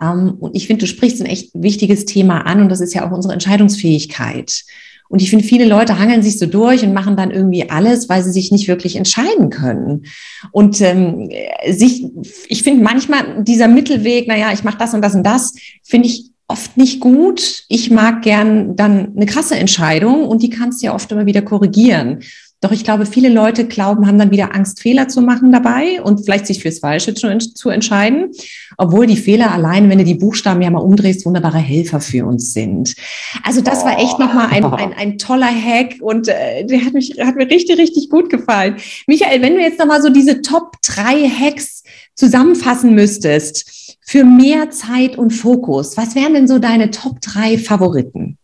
[0.01, 3.07] Ähm, und ich finde, du sprichst ein echt wichtiges Thema an und das ist ja
[3.07, 4.63] auch unsere Entscheidungsfähigkeit.
[5.09, 8.23] Und ich finde, viele Leute hangeln sich so durch und machen dann irgendwie alles, weil
[8.23, 10.05] sie sich nicht wirklich entscheiden können.
[10.51, 11.29] Und ähm,
[11.67, 12.05] sich,
[12.47, 16.29] ich finde manchmal dieser Mittelweg, naja, ich mache das und das und das, finde ich
[16.47, 17.63] oft nicht gut.
[17.69, 21.41] Ich mag gern dann eine krasse Entscheidung und die kannst du ja oft immer wieder
[21.41, 22.19] korrigieren.
[22.61, 26.25] Doch ich glaube, viele Leute glauben, haben dann wieder Angst, Fehler zu machen dabei und
[26.25, 28.31] vielleicht sich fürs Falsche zu, zu entscheiden,
[28.77, 32.53] obwohl die Fehler allein, wenn du die Buchstaben ja mal umdrehst, wunderbare Helfer für uns
[32.53, 32.95] sind.
[33.43, 33.85] Also das oh.
[33.85, 37.49] war echt nochmal ein, ein, ein toller Hack und äh, der hat, mich, hat mir
[37.49, 38.75] richtig, richtig gut gefallen.
[39.07, 41.83] Michael, wenn du jetzt nochmal so diese Top drei Hacks
[42.15, 48.37] zusammenfassen müsstest für mehr Zeit und Fokus, was wären denn so deine Top drei Favoriten?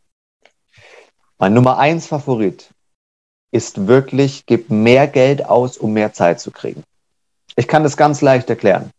[1.38, 2.70] Mein Nummer eins Favorit
[3.56, 6.84] ist wirklich, gib mehr Geld aus, um mehr Zeit zu kriegen.
[7.56, 8.92] Ich kann das ganz leicht erklären.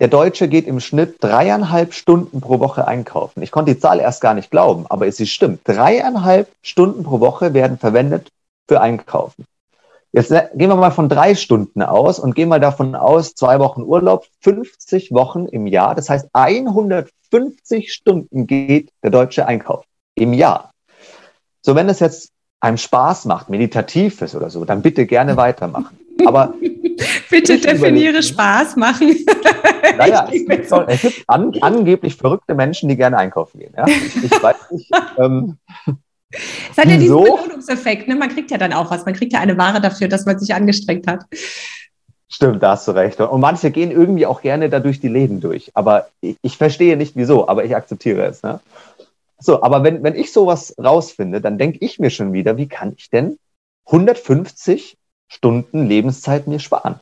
[0.00, 3.42] Der Deutsche geht im Schnitt dreieinhalb Stunden pro Woche einkaufen.
[3.42, 5.60] Ich konnte die Zahl erst gar nicht glauben, aber sie stimmt.
[5.64, 8.30] Dreieinhalb Stunden pro Woche werden verwendet
[8.66, 9.44] für Einkaufen.
[10.12, 13.58] Jetzt ne, gehen wir mal von drei Stunden aus und gehen mal davon aus, zwei
[13.58, 15.94] Wochen Urlaub, 50 Wochen im Jahr.
[15.94, 20.70] Das heißt, 150 Stunden geht der Deutsche einkaufen im Jahr.
[21.60, 25.98] So, wenn es jetzt einem Spaß macht, meditativ ist oder so, dann bitte gerne weitermachen.
[26.26, 26.54] Aber
[27.30, 29.16] bitte definiere Spaß machen.
[29.98, 33.72] naja, es gibt, doch, es gibt an, angeblich verrückte Menschen, die gerne einkaufen gehen.
[33.76, 33.86] Ja?
[33.86, 34.90] Ich weiß nicht.
[35.18, 35.56] Ähm,
[36.32, 38.06] es hat ja diesen Belohnungseffekt.
[38.08, 38.14] Ne?
[38.14, 39.04] Man kriegt ja dann auch was.
[39.04, 41.24] Man kriegt ja eine Ware dafür, dass man sich angestrengt hat.
[42.32, 43.20] Stimmt, da hast du recht.
[43.20, 45.72] Und manche gehen irgendwie auch gerne da durch die Läden durch.
[45.74, 48.44] Aber ich, ich verstehe nicht wieso, aber ich akzeptiere es.
[48.44, 48.60] Ne?
[49.40, 52.94] So, aber wenn, wenn ich sowas rausfinde, dann denke ich mir schon wieder, wie kann
[52.96, 53.38] ich denn
[53.86, 54.98] 150
[55.28, 57.00] Stunden Lebenszeit mir sparen?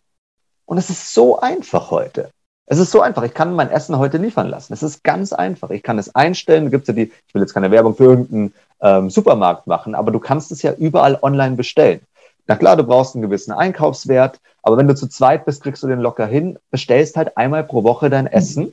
[0.64, 2.30] Und es ist so einfach heute.
[2.66, 3.22] Es ist so einfach.
[3.22, 4.74] Ich kann mein Essen heute liefern lassen.
[4.74, 5.70] Es ist ganz einfach.
[5.70, 6.64] Ich kann es einstellen.
[6.64, 9.94] Da gibt es ja die, ich will jetzt keine Werbung für irgendeinen ähm, Supermarkt machen,
[9.94, 12.00] aber du kannst es ja überall online bestellen.
[12.46, 15.86] Na klar, du brauchst einen gewissen Einkaufswert, aber wenn du zu zweit bist, kriegst du
[15.86, 18.72] den locker hin, bestellst halt einmal pro Woche dein Essen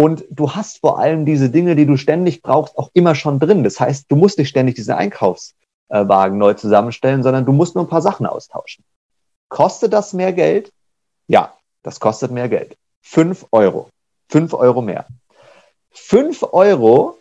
[0.00, 3.62] und du hast vor allem diese Dinge, die du ständig brauchst, auch immer schon drin.
[3.64, 7.90] Das heißt, du musst nicht ständig diese Einkaufswagen neu zusammenstellen, sondern du musst nur ein
[7.90, 8.82] paar Sachen austauschen.
[9.50, 10.72] Kostet das mehr Geld?
[11.28, 12.78] Ja, das kostet mehr Geld.
[13.02, 13.90] Fünf Euro.
[14.30, 15.04] Fünf Euro mehr.
[15.90, 17.18] Fünf Euro,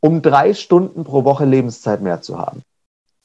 [0.00, 2.60] um drei Stunden pro Woche Lebenszeit mehr zu haben.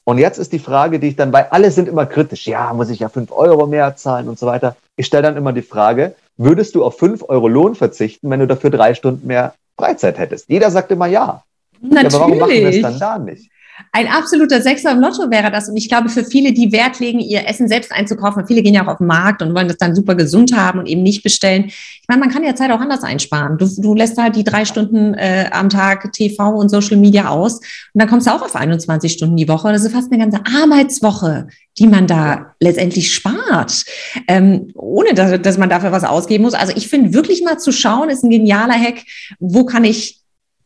[0.04, 2.88] Und jetzt ist die Frage, die ich dann, weil alle sind immer kritisch, ja, muss
[2.88, 4.74] ich ja fünf Euro mehr zahlen und so weiter.
[4.96, 8.46] Ich stelle dann immer die Frage, würdest du auf fünf Euro Lohn verzichten, wenn du
[8.46, 10.48] dafür drei Stunden mehr Freizeit hättest?
[10.48, 11.42] Jeder sagt immer ja.
[11.80, 12.12] Natürlich.
[12.12, 13.50] Ja, aber warum machen wir es dann da nicht?
[13.90, 15.68] Ein absoluter Sechser im Lotto wäre das.
[15.68, 18.84] Und ich glaube, für viele, die Wert legen, ihr Essen selbst einzukaufen, viele gehen ja
[18.84, 21.64] auch auf den Markt und wollen das dann super gesund haben und eben nicht bestellen.
[21.66, 23.58] Ich meine, man kann ja Zeit auch anders einsparen.
[23.58, 27.54] Du, du lässt halt die drei Stunden äh, am Tag TV und Social Media aus
[27.54, 27.62] und
[27.94, 29.72] dann kommst du auch auf 21 Stunden die Woche.
[29.72, 33.84] Das ist fast eine ganze Arbeitswoche, die man da letztendlich spart,
[34.28, 36.54] ähm, ohne dass, dass man dafür was ausgeben muss.
[36.54, 39.02] Also ich finde wirklich mal zu schauen, ist ein genialer Hack.
[39.38, 40.21] Wo kann ich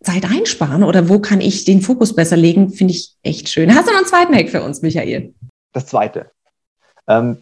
[0.07, 3.75] Zeit einsparen oder wo kann ich den Fokus besser legen, finde ich echt schön.
[3.75, 5.35] Hast du noch einen zweiten Hack für uns, Michael?
[5.73, 6.31] Das zweite.
[7.07, 7.38] Ähm,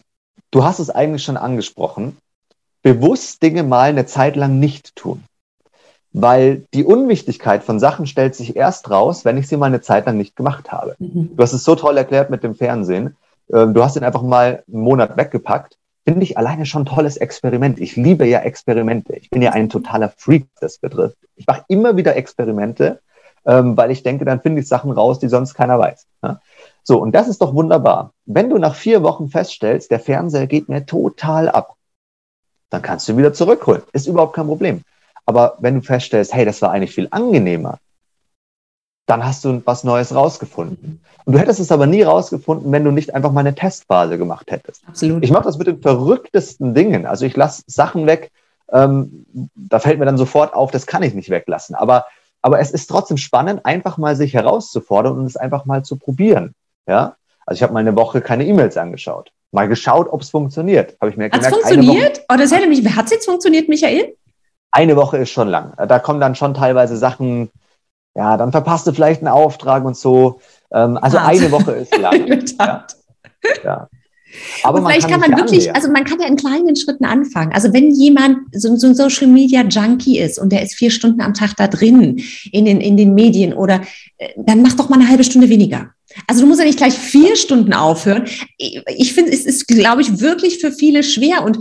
[0.55, 2.17] Du hast es eigentlich schon angesprochen.
[2.85, 5.25] Bewusst Dinge mal eine Zeit lang nicht tun.
[6.13, 10.07] Weil die Unwichtigkeit von Sachen stellt sich erst raus, wenn ich sie mal eine Zeit
[10.07, 10.95] lang nicht gemacht habe.
[11.01, 11.31] Mhm.
[11.37, 13.17] Du hast es so toll erklärt mit dem Fernsehen.
[13.53, 15.77] Ähm, du hast ihn einfach mal einen Monat weggepackt.
[16.07, 17.81] Finde ich alleine schon ein tolles Experiment.
[17.81, 19.15] Ich liebe ja Experimente.
[19.15, 21.17] Ich bin ja ein totaler Freak, das betrifft.
[21.37, 23.01] Ich mache immer wieder Experimente,
[23.47, 26.07] ähm, weil ich denke, dann finde ich Sachen raus, die sonst keiner weiß.
[26.83, 28.13] So, und das ist doch wunderbar.
[28.27, 31.77] Wenn du nach vier Wochen feststellst, der Fernseher geht mir total ab,
[32.69, 33.83] dann kannst du wieder zurückholen.
[33.93, 34.83] Ist überhaupt kein Problem.
[35.27, 37.79] Aber wenn du feststellst, hey, das war eigentlich viel angenehmer,
[39.07, 41.01] dann hast du was Neues rausgefunden.
[41.25, 44.51] Und du hättest es aber nie rausgefunden, wenn du nicht einfach mal eine Testphase gemacht
[44.51, 44.83] hättest.
[44.87, 45.23] Absolut.
[45.23, 47.07] Ich mache das mit den verrücktesten Dingen.
[47.07, 48.31] Also ich lasse Sachen weg,
[48.73, 51.75] ähm, da fällt mir dann sofort auf, das kann ich nicht weglassen.
[51.75, 52.07] Aber,
[52.41, 56.55] aber es ist trotzdem spannend, einfach mal sich herauszufordern und es einfach mal zu probieren.
[56.87, 57.17] Ja?
[57.47, 59.33] Also ich habe mal eine Woche keine E-Mails angeschaut.
[59.53, 60.97] Mal geschaut, ob es funktioniert.
[61.01, 61.47] Habe ich mir gemerkt.
[61.47, 62.19] Hat es funktioniert?
[62.19, 64.15] Oder oh, das hätte mich, hat es jetzt funktioniert, Michael?
[64.75, 65.73] eine Woche ist schon lang.
[65.77, 67.49] Da kommen dann schon teilweise Sachen,
[68.15, 70.41] ja, dann verpasst du vielleicht einen Auftrag und so.
[70.73, 71.31] Ähm, also Hart.
[71.31, 72.27] eine Woche ist lang.
[72.59, 72.87] ja.
[73.65, 73.89] ja.
[74.63, 75.77] Aber und vielleicht kann, kann man wirklich, annähern.
[75.77, 77.53] also man kann ja in kleinen Schritten anfangen.
[77.53, 81.21] Also wenn jemand so, so, ein Social Media Junkie ist und der ist vier Stunden
[81.21, 83.83] am Tag da drin in den, in den Medien oder
[84.19, 85.91] äh, dann mach doch mal eine halbe Stunde weniger.
[86.27, 88.25] Also du musst ja nicht gleich vier Stunden aufhören.
[88.59, 91.59] Ich finde, es ist, glaube ich, wirklich für viele schwer und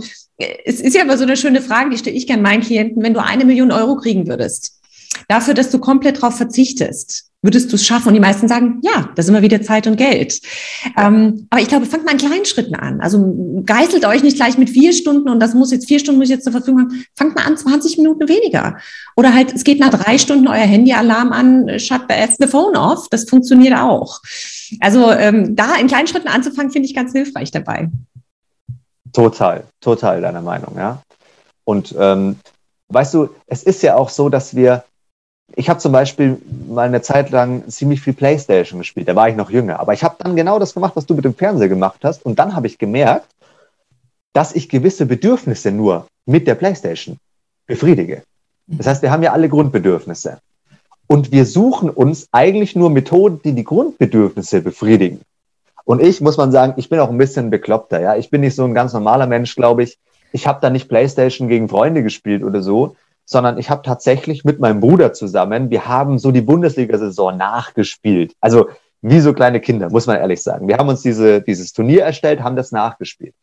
[0.64, 3.14] es ist ja immer so eine schöne Frage, die stelle ich gerne meinen Klienten, wenn
[3.14, 4.80] du eine Million Euro kriegen würdest,
[5.28, 8.08] dafür, dass du komplett darauf verzichtest, würdest du es schaffen?
[8.08, 10.40] Und die meisten sagen, ja, das ist immer wieder Zeit und Geld.
[10.96, 13.00] Ähm, aber ich glaube, fangt mal in kleinen Schritten an.
[13.00, 16.28] Also geißelt euch nicht gleich mit vier Stunden und das muss jetzt vier Stunden muss
[16.28, 17.04] ich jetzt zur Verfügung haben.
[17.16, 18.78] Fangt mal an, 20 Minuten weniger.
[19.16, 22.02] Oder halt, es geht nach drei Stunden euer Handyalarm an, shut
[22.38, 23.08] the phone off.
[23.10, 24.20] Das funktioniert auch.
[24.80, 27.90] Also ähm, da in kleinen Schritten anzufangen, finde ich ganz hilfreich dabei.
[29.12, 31.00] Total, total deiner Meinung, ja.
[31.64, 32.36] Und ähm,
[32.88, 34.84] weißt du, es ist ja auch so, dass wir,
[35.56, 39.36] ich habe zum Beispiel mal eine Zeit lang ziemlich viel Playstation gespielt, da war ich
[39.36, 42.00] noch jünger, aber ich habe dann genau das gemacht, was du mit dem Fernseher gemacht
[42.02, 43.28] hast und dann habe ich gemerkt,
[44.32, 47.18] dass ich gewisse Bedürfnisse nur mit der Playstation
[47.66, 48.22] befriedige.
[48.66, 50.38] Das heißt, wir haben ja alle Grundbedürfnisse.
[51.06, 55.20] Und wir suchen uns eigentlich nur Methoden, die die Grundbedürfnisse befriedigen.
[55.84, 58.00] Und ich, muss man sagen, ich bin auch ein bisschen bekloppter.
[58.00, 58.16] Ja?
[58.16, 59.98] Ich bin nicht so ein ganz normaler Mensch, glaube ich.
[60.32, 64.60] Ich habe da nicht Playstation gegen Freunde gespielt oder so, sondern ich habe tatsächlich mit
[64.60, 68.34] meinem Bruder zusammen, wir haben so die Bundesliga-Saison nachgespielt.
[68.40, 68.68] Also
[69.00, 70.68] wie so kleine Kinder, muss man ehrlich sagen.
[70.68, 73.34] Wir haben uns diese, dieses Turnier erstellt, haben das nachgespielt.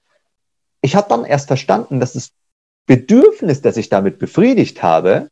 [0.82, 2.32] Ich habe dann erst verstanden, dass das
[2.88, 5.30] Bedürfnis, das ich damit befriedigt habe,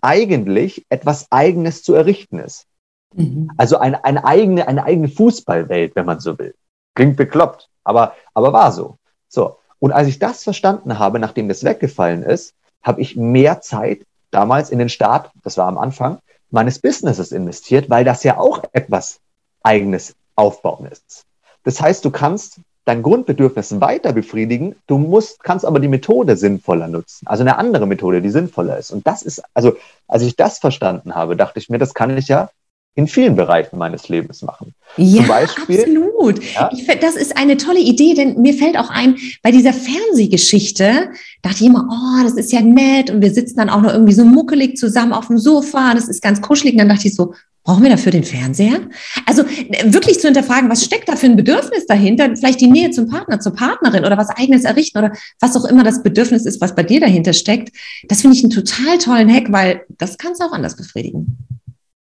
[0.00, 2.66] eigentlich etwas Eigenes zu errichten ist.
[3.14, 3.50] Mhm.
[3.56, 6.54] Also eine, eine, eigene, eine eigene Fußballwelt, wenn man so will.
[6.94, 8.98] Klingt bekloppt, aber, aber war so.
[9.28, 9.58] So.
[9.78, 14.70] Und als ich das verstanden habe, nachdem das weggefallen ist, habe ich mehr Zeit damals
[14.70, 16.18] in den Start, das war am Anfang,
[16.50, 19.20] meines Businesses investiert, weil das ja auch etwas
[19.62, 21.24] eigenes Aufbauen ist.
[21.64, 26.88] Das heißt, du kannst dein Grundbedürfnis weiter befriedigen, du musst, kannst aber die Methode sinnvoller
[26.88, 27.26] nutzen.
[27.26, 28.90] Also eine andere Methode, die sinnvoller ist.
[28.90, 32.28] Und das ist, also, als ich das verstanden habe, dachte ich mir, das kann ich
[32.28, 32.48] ja
[32.98, 34.74] in vielen Bereichen meines Lebens machen.
[34.96, 36.42] Ja, Beispiel, absolut.
[36.52, 36.68] Ja?
[36.72, 41.10] Ich, das ist eine tolle Idee, denn mir fällt auch ein, bei dieser Fernsehgeschichte
[41.42, 44.14] dachte ich immer, oh, das ist ja nett und wir sitzen dann auch noch irgendwie
[44.14, 46.74] so muckelig zusammen auf dem Sofa, das ist ganz kuschelig.
[46.74, 48.80] Und dann dachte ich so, brauchen wir dafür den Fernseher?
[49.26, 52.34] Also wirklich zu hinterfragen, was steckt da für ein Bedürfnis dahinter?
[52.34, 55.84] Vielleicht die Nähe zum Partner, zur Partnerin oder was eigenes errichten oder was auch immer
[55.84, 57.70] das Bedürfnis ist, was bei dir dahinter steckt.
[58.08, 61.38] Das finde ich einen total tollen Hack, weil das kannst du auch anders befriedigen.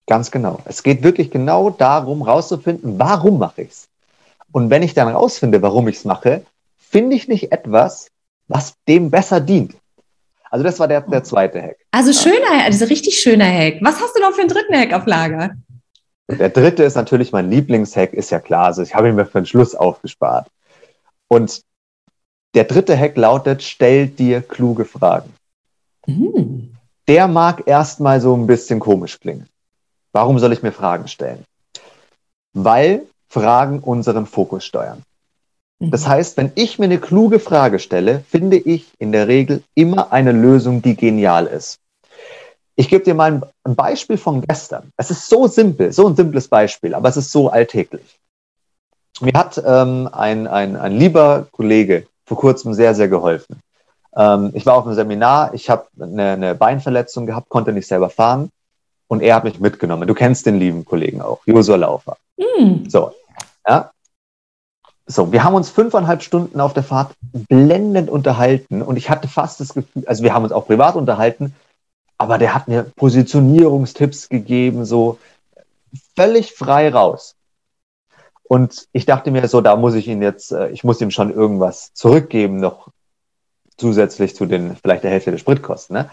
[0.07, 0.61] Ganz genau.
[0.65, 3.89] Es geht wirklich genau darum, rauszufinden, warum mache ich es.
[4.53, 6.45] Und wenn ich dann rausfinde, warum ich es mache,
[6.79, 8.09] finde ich nicht etwas,
[8.49, 9.75] was dem besser dient.
[10.51, 11.79] Also das war der, der zweite Hack.
[11.91, 13.79] Also schöner, also richtig schöner Hack.
[13.81, 15.57] Was hast du noch für einen dritten Hack auf Lager?
[16.29, 18.67] Der dritte ist natürlich mein Lieblingshack, ist ja klar.
[18.67, 20.49] Also ich habe ihn mir für den Schluss aufgespart.
[21.29, 21.63] Und
[22.55, 25.33] der dritte Hack lautet, stell dir kluge Fragen.
[26.07, 26.75] Mhm.
[27.09, 29.49] Der mag erstmal so ein bisschen komisch klingen.
[30.17, 31.45] Warum soll ich mir Fragen stellen?
[32.55, 35.03] Weil Fragen unseren Fokus steuern.
[35.79, 36.09] Das mhm.
[36.09, 40.33] heißt, wenn ich mir eine kluge Frage stelle, finde ich in der Regel immer eine
[40.33, 41.81] Lösung, die genial ist.
[42.77, 44.91] Ich gebe dir mal ein Beispiel von gestern.
[44.97, 48.19] Es ist so simpel, so ein simples Beispiel, aber es ist so alltäglich.
[49.21, 53.61] Mir hat ähm, ein, ein, ein lieber Kollege vor kurzem sehr, sehr geholfen.
[54.17, 58.09] Ähm, ich war auf einem Seminar, ich habe eine, eine Beinverletzung gehabt, konnte nicht selber
[58.09, 58.51] fahren
[59.09, 60.09] und er hat mich mitgenommen.
[60.09, 62.17] Du kennst den lieben Kollegen auch, Josua Laufer.
[62.37, 62.89] Mm.
[62.89, 63.13] So,
[63.69, 63.91] ja.
[65.07, 69.61] so, wir haben uns fünfeinhalb Stunden auf der Fahrt blendend unterhalten und ich hatte fast
[69.61, 71.55] das Gefühl, also wir haben uns auch privat unterhalten,
[72.19, 75.19] aber der hat mir Positionierungstipps gegeben, so
[76.15, 77.35] völlig frei raus.
[78.49, 81.33] Und ich dachte mir so, da muss ich ihn jetzt, äh, ich muss ihm schon
[81.33, 82.89] irgendwas zurückgeben, noch
[83.77, 85.95] zusätzlich zu den, vielleicht der Hälfte der Spritkosten.
[85.95, 86.11] Ne?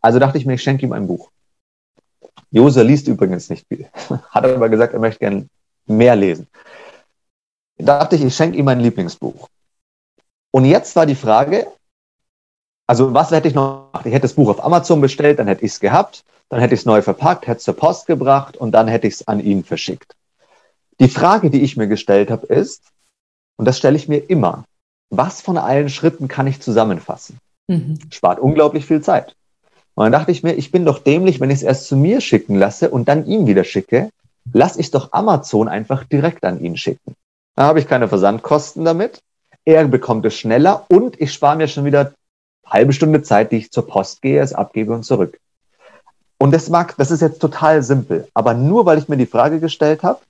[0.00, 1.30] Also dachte ich mir, ich schenke ihm ein Buch.
[2.50, 3.88] Jose liest übrigens nicht viel,
[4.30, 5.48] hat aber gesagt, er möchte gerne
[5.86, 6.46] mehr lesen.
[7.78, 9.48] Da dachte ich, ich schenke ihm mein Lieblingsbuch.
[10.50, 11.66] Und jetzt war die Frage,
[12.86, 14.06] also was hätte ich noch gemacht?
[14.06, 16.80] Ich hätte das Buch auf Amazon bestellt, dann hätte ich es gehabt, dann hätte ich
[16.80, 19.64] es neu verpackt, hätte es zur Post gebracht und dann hätte ich es an ihn
[19.64, 20.14] verschickt.
[21.00, 22.82] Die Frage, die ich mir gestellt habe, ist,
[23.56, 24.64] und das stelle ich mir immer,
[25.10, 27.38] was von allen Schritten kann ich zusammenfassen?
[27.68, 27.98] Mhm.
[28.10, 29.36] Spart unglaublich viel Zeit.
[29.96, 32.20] Und dann dachte ich mir, ich bin doch dämlich, wenn ich es erst zu mir
[32.20, 34.10] schicken lasse und dann ihm wieder schicke.
[34.52, 37.14] Lass ich doch Amazon einfach direkt an ihn schicken.
[37.56, 39.20] Da habe ich keine Versandkosten damit.
[39.64, 42.12] Er bekommt es schneller und ich spare mir schon wieder
[42.66, 45.40] halbe Stunde Zeit, die ich zur Post gehe, es abgebe und zurück.
[46.38, 49.60] Und das mag, das ist jetzt total simpel, aber nur weil ich mir die Frage
[49.60, 50.20] gestellt habe,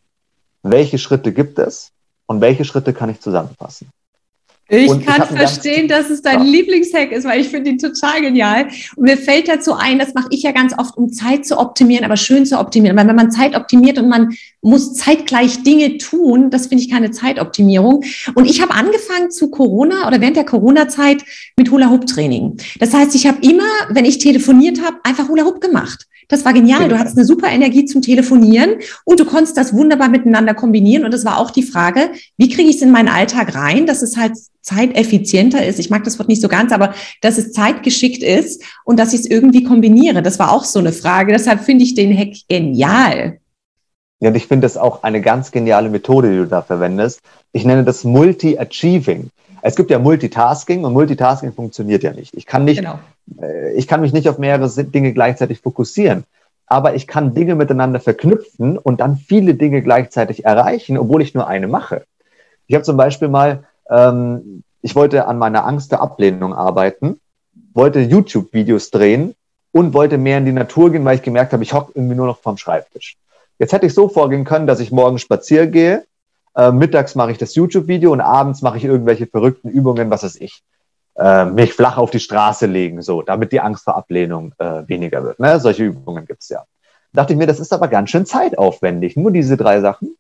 [0.62, 1.90] welche Schritte gibt es
[2.26, 3.88] und welche Schritte kann ich zusammenfassen?
[4.68, 6.50] Ich und kann ich verstehen, dass es dein ja.
[6.50, 8.66] Lieblingshack ist, weil ich finde ihn total genial.
[8.96, 12.05] Und mir fällt dazu ein, das mache ich ja ganz oft, um Zeit zu optimieren,
[12.05, 12.96] aber schön zu optimieren.
[12.96, 17.12] Weil wenn man Zeit optimiert und man muss zeitgleich Dinge tun, das finde ich keine
[17.12, 18.02] Zeitoptimierung.
[18.35, 21.22] Und ich habe angefangen zu Corona oder während der Corona-Zeit
[21.57, 22.57] mit Hula-Hoop-Training.
[22.81, 26.07] Das heißt, ich habe immer, wenn ich telefoniert habe, einfach Hula-Hoop gemacht.
[26.29, 26.89] Das war genial.
[26.89, 31.05] Du hattest eine super Energie zum Telefonieren und du konntest das wunderbar miteinander kombinieren.
[31.05, 34.03] Und das war auch die Frage, wie kriege ich es in meinen Alltag rein, dass
[34.03, 35.79] es halt zeiteffizienter ist.
[35.79, 39.21] Ich mag das Wort nicht so ganz, aber dass es zeitgeschickt ist und dass ich
[39.21, 40.23] es irgendwie kombiniere.
[40.23, 41.33] Das war auch so eine Frage.
[41.33, 43.39] Deshalb finde ich den Hack genial.
[44.19, 47.21] Ja, und ich finde das auch eine ganz geniale Methode, die du da verwendest.
[47.53, 49.31] Ich nenne das Multi-Achieving.
[49.66, 52.33] Es gibt ja Multitasking und Multitasking funktioniert ja nicht.
[52.37, 53.00] Ich kann nicht, genau.
[53.42, 56.22] äh, ich kann mich nicht auf mehrere Dinge gleichzeitig fokussieren.
[56.68, 61.48] Aber ich kann Dinge miteinander verknüpfen und dann viele Dinge gleichzeitig erreichen, obwohl ich nur
[61.48, 62.05] eine mache.
[62.68, 67.18] Ich habe zum Beispiel mal, ähm, ich wollte an meiner Angst der Ablehnung arbeiten,
[67.74, 69.35] wollte YouTube-Videos drehen
[69.72, 72.26] und wollte mehr in die Natur gehen, weil ich gemerkt habe, ich hocke irgendwie nur
[72.26, 73.16] noch vorm Schreibtisch.
[73.59, 76.05] Jetzt hätte ich so vorgehen können, dass ich morgen spazieren gehe,
[76.57, 80.37] äh, mittags mache ich das YouTube-Video und abends mache ich irgendwelche verrückten Übungen, was weiß
[80.40, 80.62] ich.
[81.16, 85.23] Äh, mich flach auf die Straße legen, so, damit die Angst vor Ablehnung äh, weniger
[85.23, 85.38] wird.
[85.38, 85.61] Ne?
[85.61, 86.64] Solche Übungen gibt's ja.
[87.12, 90.16] Dachte ich mir, das ist aber ganz schön zeitaufwendig, nur diese drei Sachen.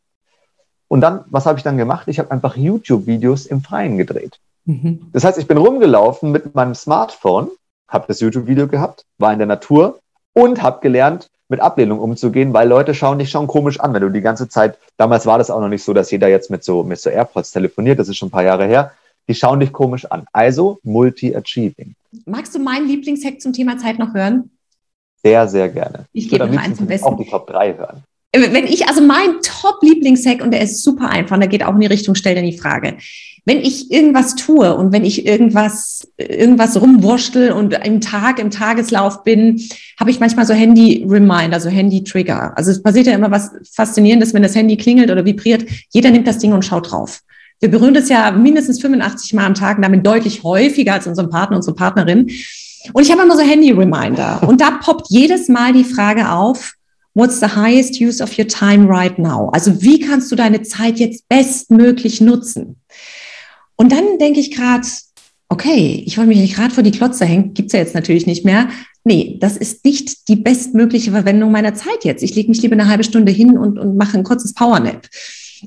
[0.88, 2.08] Und dann, was habe ich dann gemacht?
[2.08, 4.38] Ich habe einfach YouTube-Videos im Freien gedreht.
[4.64, 5.10] Mhm.
[5.12, 7.50] Das heißt, ich bin rumgelaufen mit meinem Smartphone,
[7.88, 9.98] habe das YouTube-Video gehabt, war in der Natur
[10.32, 14.10] und habe gelernt, mit Ablehnung umzugehen, weil Leute schauen dich schon komisch an, wenn du
[14.10, 16.82] die ganze Zeit, damals war das auch noch nicht so, dass jeder jetzt mit so,
[16.82, 18.92] mit so AirPods telefoniert, das ist schon ein paar Jahre her,
[19.28, 20.26] die schauen dich komisch an.
[20.32, 21.94] Also Multi-Achieving.
[22.24, 24.50] Magst du meinen Lieblingshack zum Thema Zeit noch hören?
[25.22, 26.06] Sehr, sehr gerne.
[26.12, 27.06] Ich, ich gebe noch eins am besten.
[27.06, 28.04] Auch die Top 3 hören.
[28.40, 31.86] Wenn ich, also mein Top-Lieblingshack, und der ist super einfach, der geht auch in die
[31.86, 32.96] Richtung, stell dir die Frage
[33.46, 39.22] wenn ich irgendwas tue und wenn ich irgendwas, irgendwas rumwurschtel und im Tag, im Tageslauf
[39.22, 39.62] bin,
[40.00, 42.58] habe ich manchmal so Handy-Reminder, so Handy-Trigger.
[42.58, 45.64] Also es passiert ja immer was Faszinierendes, wenn das Handy klingelt oder vibriert.
[45.90, 47.20] Jeder nimmt das Ding und schaut drauf.
[47.60, 51.56] Wir berühren das ja mindestens 85 Mal am Tag, damit deutlich häufiger als unseren Partner,
[51.56, 52.28] unsere Partnerin.
[52.92, 54.42] Und ich habe immer so Handy-Reminder.
[54.44, 56.74] Und da poppt jedes Mal die Frage auf,
[57.16, 59.48] What's the highest use of your time right now?
[59.54, 62.76] Also wie kannst du deine Zeit jetzt bestmöglich nutzen?
[63.74, 64.86] Und dann denke ich gerade,
[65.48, 68.68] okay, ich wollte mich gerade vor die Klotze hängen, gibt's ja jetzt natürlich nicht mehr.
[69.02, 72.22] Nee, das ist nicht die bestmögliche Verwendung meiner Zeit jetzt.
[72.22, 75.08] Ich lege mich lieber eine halbe Stunde hin und, und mache ein kurzes Powernap.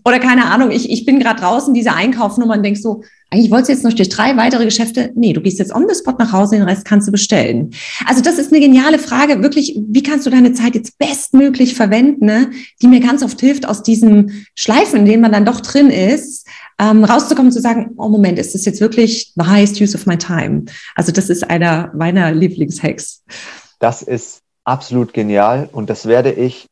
[0.06, 3.70] Oder keine Ahnung, ich, ich bin gerade draußen, diese Einkaufnummer und denkst so, eigentlich wolltest
[3.70, 5.12] du jetzt noch durch drei weitere Geschäfte.
[5.16, 7.72] Nee, du gehst jetzt on the spot nach Hause, den Rest kannst du bestellen.
[8.08, 9.44] Also das ist eine geniale Frage.
[9.44, 12.50] Wirklich, wie kannst du deine Zeit jetzt bestmöglich verwenden, ne?
[12.82, 16.48] die mir ganz oft hilft, aus diesem Schleifen, in dem man dann doch drin ist,
[16.80, 20.18] ähm, rauszukommen, zu sagen, oh Moment, ist das jetzt wirklich the highest use of my
[20.18, 20.66] time?
[20.96, 23.24] Also das ist einer meiner Lieblingshacks.
[23.80, 26.69] Das ist absolut genial und das werde ich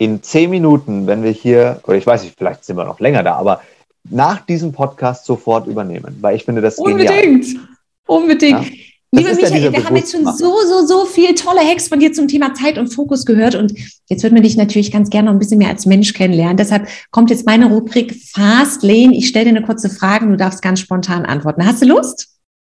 [0.00, 3.22] in zehn Minuten, wenn wir hier, oder ich weiß nicht, vielleicht sind wir noch länger
[3.22, 3.60] da, aber
[4.08, 7.10] nach diesem Podcast sofort übernehmen, weil ich finde das Unbedingt.
[7.10, 7.26] genial.
[7.26, 7.68] Unbedingt.
[8.06, 8.64] Unbedingt.
[8.64, 8.76] Ja?
[9.12, 12.28] Lieber Michael, wir haben jetzt schon so, so, so viel tolle Hacks von dir zum
[12.28, 13.56] Thema Zeit und Fokus gehört.
[13.56, 13.74] Und
[14.08, 16.56] jetzt würden wir dich natürlich ganz gerne noch ein bisschen mehr als Mensch kennenlernen.
[16.56, 19.14] Deshalb kommt jetzt meine Rubrik Fast Lane.
[19.14, 21.66] Ich stelle dir eine kurze Frage und du darfst ganz spontan antworten.
[21.66, 22.28] Hast du Lust?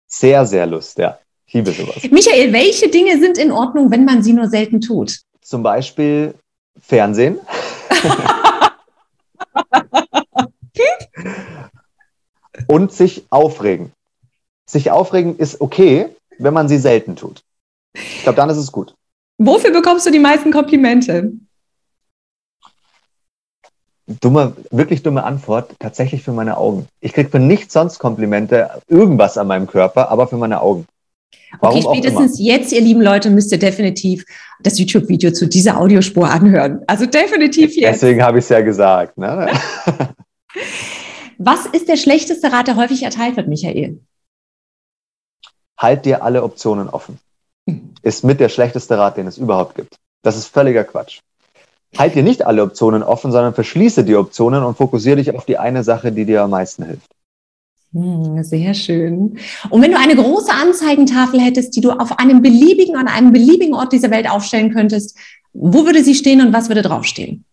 [0.08, 1.20] Sehr, sehr Lust, ja.
[1.46, 1.98] Ich liebe sowas.
[2.10, 5.20] Michael, welche Dinge sind in Ordnung, wenn man sie nur selten tut?
[5.42, 6.34] Zum Beispiel
[6.80, 7.40] Fernsehen.
[12.68, 13.92] Und sich aufregen.
[14.70, 17.44] Sich aufregen ist okay, wenn man sie selten tut.
[17.94, 18.96] Ich glaube, dann ist es gut.
[19.38, 21.34] Wofür bekommst du die meisten Komplimente?
[24.20, 26.88] Dumme, wirklich dumme Antwort, tatsächlich für meine Augen.
[27.00, 30.86] Ich kriege für nichts sonst Komplimente, irgendwas an meinem Körper, aber für meine Augen.
[31.60, 34.26] Warum okay, spätestens jetzt, ihr lieben Leute, müsst ihr definitiv
[34.62, 36.82] das YouTube-Video zu dieser Audiospur anhören.
[36.88, 38.02] Also definitiv jetzt.
[38.02, 39.18] Deswegen habe ich es ja gesagt.
[39.18, 39.50] Ne?
[41.38, 44.00] Was ist der schlechteste Rat, der häufig erteilt wird, Michael?
[45.78, 47.20] Halt dir alle Optionen offen.
[47.68, 47.94] Hm.
[48.04, 49.96] Ist mit der schlechteste Rat, den es überhaupt gibt.
[50.22, 51.20] Das ist völliger Quatsch.
[51.98, 55.58] Halt dir nicht alle Optionen offen, sondern verschließe die Optionen und fokussiere dich auf die
[55.58, 57.10] eine Sache, die dir am meisten hilft.
[57.94, 59.38] Hm, sehr schön.
[59.70, 63.74] Und wenn du eine große Anzeigentafel hättest, die du auf einem beliebigen, an einem beliebigen
[63.74, 65.18] Ort dieser Welt aufstellen könntest,
[65.54, 67.44] wo würde sie stehen und was würde draufstehen?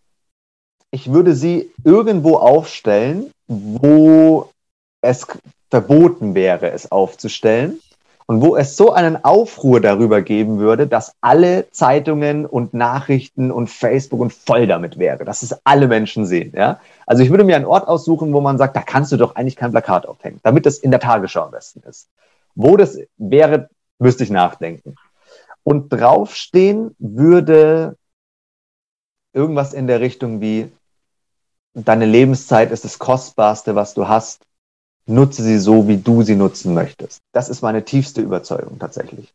[0.91, 4.49] Ich würde sie irgendwo aufstellen, wo
[5.03, 5.27] es
[5.71, 7.81] verboten wäre, es aufzustellen
[8.29, 13.71] und wo es so einen Aufruhr darüber geben würde, dass alle Zeitungen und Nachrichten und
[13.71, 16.53] Facebook und voll damit wäre, dass es alle Menschen sehen.
[16.55, 16.79] Ja?
[17.07, 19.57] Also ich würde mir einen Ort aussuchen, wo man sagt, da kannst du doch eigentlich
[19.57, 22.11] kein Plakat aufhängen, damit das in der Tagesschau am besten ist.
[22.55, 24.97] Wo das wäre, müsste ich nachdenken.
[25.63, 27.97] Und draufstehen würde
[29.33, 30.71] irgendwas in der Richtung wie,
[31.73, 34.43] deine Lebenszeit ist das Kostbarste, was du hast
[35.09, 37.21] nutze sie so, wie du sie nutzen möchtest.
[37.33, 39.33] Das ist meine tiefste Überzeugung tatsächlich.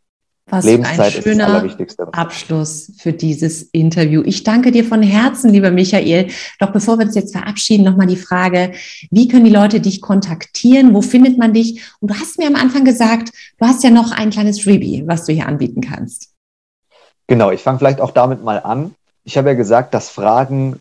[0.47, 2.07] Was Lebenszeit ein schöner ist das Allerwichtigste.
[2.11, 4.21] Abschluss für dieses Interview.
[4.25, 6.27] Ich danke dir von Herzen, lieber Michael.
[6.59, 8.73] Doch bevor wir uns jetzt verabschieden, nochmal die Frage,
[9.09, 10.93] wie können die Leute dich kontaktieren?
[10.93, 11.81] Wo findet man dich?
[12.01, 15.25] Und du hast mir am Anfang gesagt, du hast ja noch ein kleines Freebie, was
[15.25, 16.33] du hier anbieten kannst.
[17.27, 18.95] Genau, ich fange vielleicht auch damit mal an.
[19.23, 20.77] Ich habe ja gesagt, dass Fragen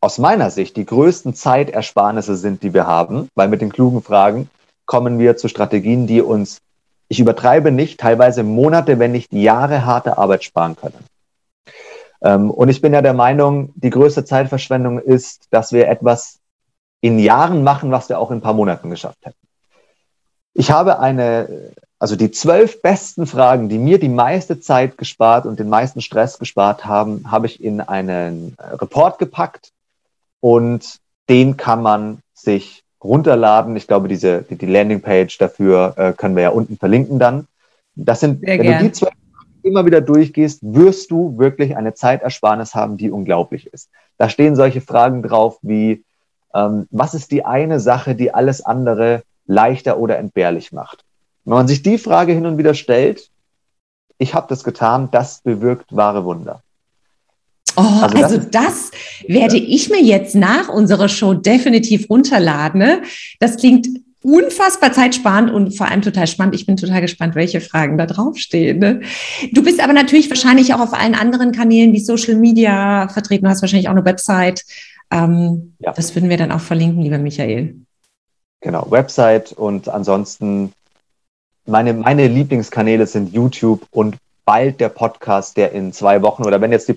[0.00, 4.50] aus meiner Sicht die größten Zeitersparnisse sind, die wir haben, weil mit den klugen Fragen
[4.84, 6.60] kommen wir zu Strategien, die uns,
[7.08, 11.04] ich übertreibe nicht, teilweise Monate, wenn nicht Jahre harte Arbeit sparen können.
[12.22, 16.38] Ähm, und ich bin ja der Meinung, die größte Zeitverschwendung ist, dass wir etwas
[17.00, 19.36] in Jahren machen, was wir auch in ein paar Monaten geschafft hätten.
[20.54, 25.60] Ich habe eine, also die zwölf besten Fragen, die mir die meiste Zeit gespart und
[25.60, 29.72] den meisten Stress gespart haben, habe ich in einen Report gepackt
[30.40, 33.76] und den kann man sich runterladen.
[33.76, 37.46] Ich glaube, diese, die, die Landingpage dafür äh, können wir ja unten verlinken dann.
[37.94, 38.78] Das sind, Sehr wenn gern.
[38.78, 39.10] du die zwei
[39.62, 43.90] immer wieder durchgehst, wirst du wirklich eine Zeitersparnis haben, die unglaublich ist.
[44.16, 46.04] Da stehen solche Fragen drauf wie,
[46.54, 51.04] ähm, was ist die eine Sache, die alles andere leichter oder entbehrlich macht?
[51.44, 53.30] Wenn man sich die Frage hin und wieder stellt,
[54.18, 56.62] ich habe das getan, das bewirkt wahre Wunder.
[57.76, 58.90] Oh, also, also das, das,
[59.28, 62.80] werde ich mir jetzt nach unserer Show definitiv runterladen.
[62.80, 63.02] Ne?
[63.38, 63.88] Das klingt
[64.22, 66.54] unfassbar zeitsparend und vor allem total spannend.
[66.54, 68.78] Ich bin total gespannt, welche Fragen da draufstehen.
[68.78, 69.00] Ne?
[69.52, 73.44] Du bist aber natürlich wahrscheinlich auch auf allen anderen Kanälen wie Social Media vertreten.
[73.44, 74.64] Du hast wahrscheinlich auch eine Website.
[75.12, 75.92] Ähm, ja.
[75.92, 77.76] Das würden wir dann auch verlinken, lieber Michael.
[78.60, 80.72] Genau, Website und ansonsten
[81.66, 86.72] meine, meine Lieblingskanäle sind YouTube und bald der Podcast, der in zwei Wochen oder wenn
[86.72, 86.94] jetzt die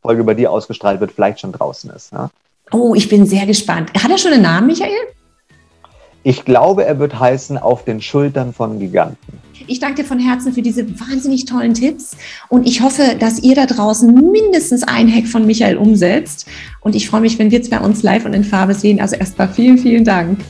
[0.00, 2.12] Podcast-Folge bei dir ausgestrahlt wird, vielleicht schon draußen ist.
[2.12, 2.30] Ja?
[2.72, 3.90] Oh, ich bin sehr gespannt.
[3.94, 4.90] Hat er schon einen Namen, Michael?
[6.22, 9.40] Ich glaube, er wird heißen Auf den Schultern von Giganten.
[9.66, 12.16] Ich danke dir von Herzen für diese wahnsinnig tollen Tipps
[12.48, 16.46] und ich hoffe, dass ihr da draußen mindestens ein Hack von Michael umsetzt.
[16.80, 19.00] Und ich freue mich, wenn wir zwei uns live und in Farbe sehen.
[19.00, 20.40] Also erstmal vielen, vielen Dank.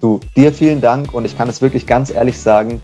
[0.00, 2.80] Du, dir vielen Dank und ich kann es wirklich ganz ehrlich sagen,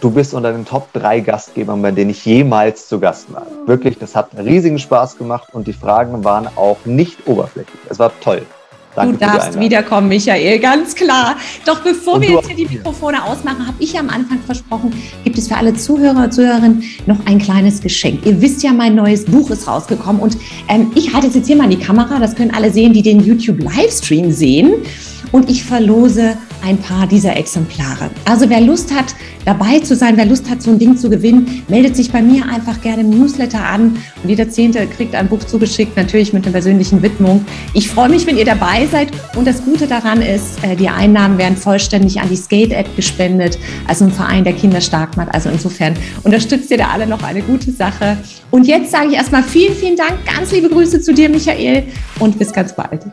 [0.00, 3.46] du bist unter den Top 3 Gastgebern, bei denen ich jemals zu Gast war.
[3.66, 7.80] Wirklich, das hat riesigen Spaß gemacht und die Fragen waren auch nicht oberflächlich.
[7.88, 8.44] Es war toll.
[8.96, 11.36] Danke du darfst wiederkommen, Michael, ganz klar.
[11.66, 14.90] Doch bevor wir jetzt hier die Mikrofone ausmachen, habe ich ja am Anfang versprochen,
[15.22, 18.24] gibt es für alle Zuhörer und Zuhörerinnen noch ein kleines Geschenk.
[18.24, 21.56] Ihr wisst ja, mein neues Buch ist rausgekommen und ähm, ich halte es jetzt hier
[21.56, 22.18] mal in die Kamera.
[22.18, 24.76] Das können alle sehen, die den YouTube-Livestream sehen.
[25.36, 26.34] Und ich verlose
[26.64, 28.08] ein paar dieser Exemplare.
[28.24, 29.14] Also wer Lust hat,
[29.44, 32.48] dabei zu sein, wer Lust hat, so ein Ding zu gewinnen, meldet sich bei mir
[32.48, 36.52] einfach gerne im Newsletter an und jeder Zehnte kriegt ein Buch zugeschickt, natürlich mit einer
[36.52, 37.44] persönlichen Widmung.
[37.74, 41.36] Ich freue mich, wenn ihr dabei seid und das Gute daran ist, äh, die Einnahmen
[41.36, 45.34] werden vollständig an die Skate-App gespendet, also ein Verein, der Kinder stark macht.
[45.34, 45.92] Also insofern
[46.24, 48.16] unterstützt ihr da alle noch eine gute Sache.
[48.50, 51.82] Und jetzt sage ich erstmal vielen, vielen Dank, ganz liebe Grüße zu dir, Michael,
[52.20, 53.04] und bis ganz bald.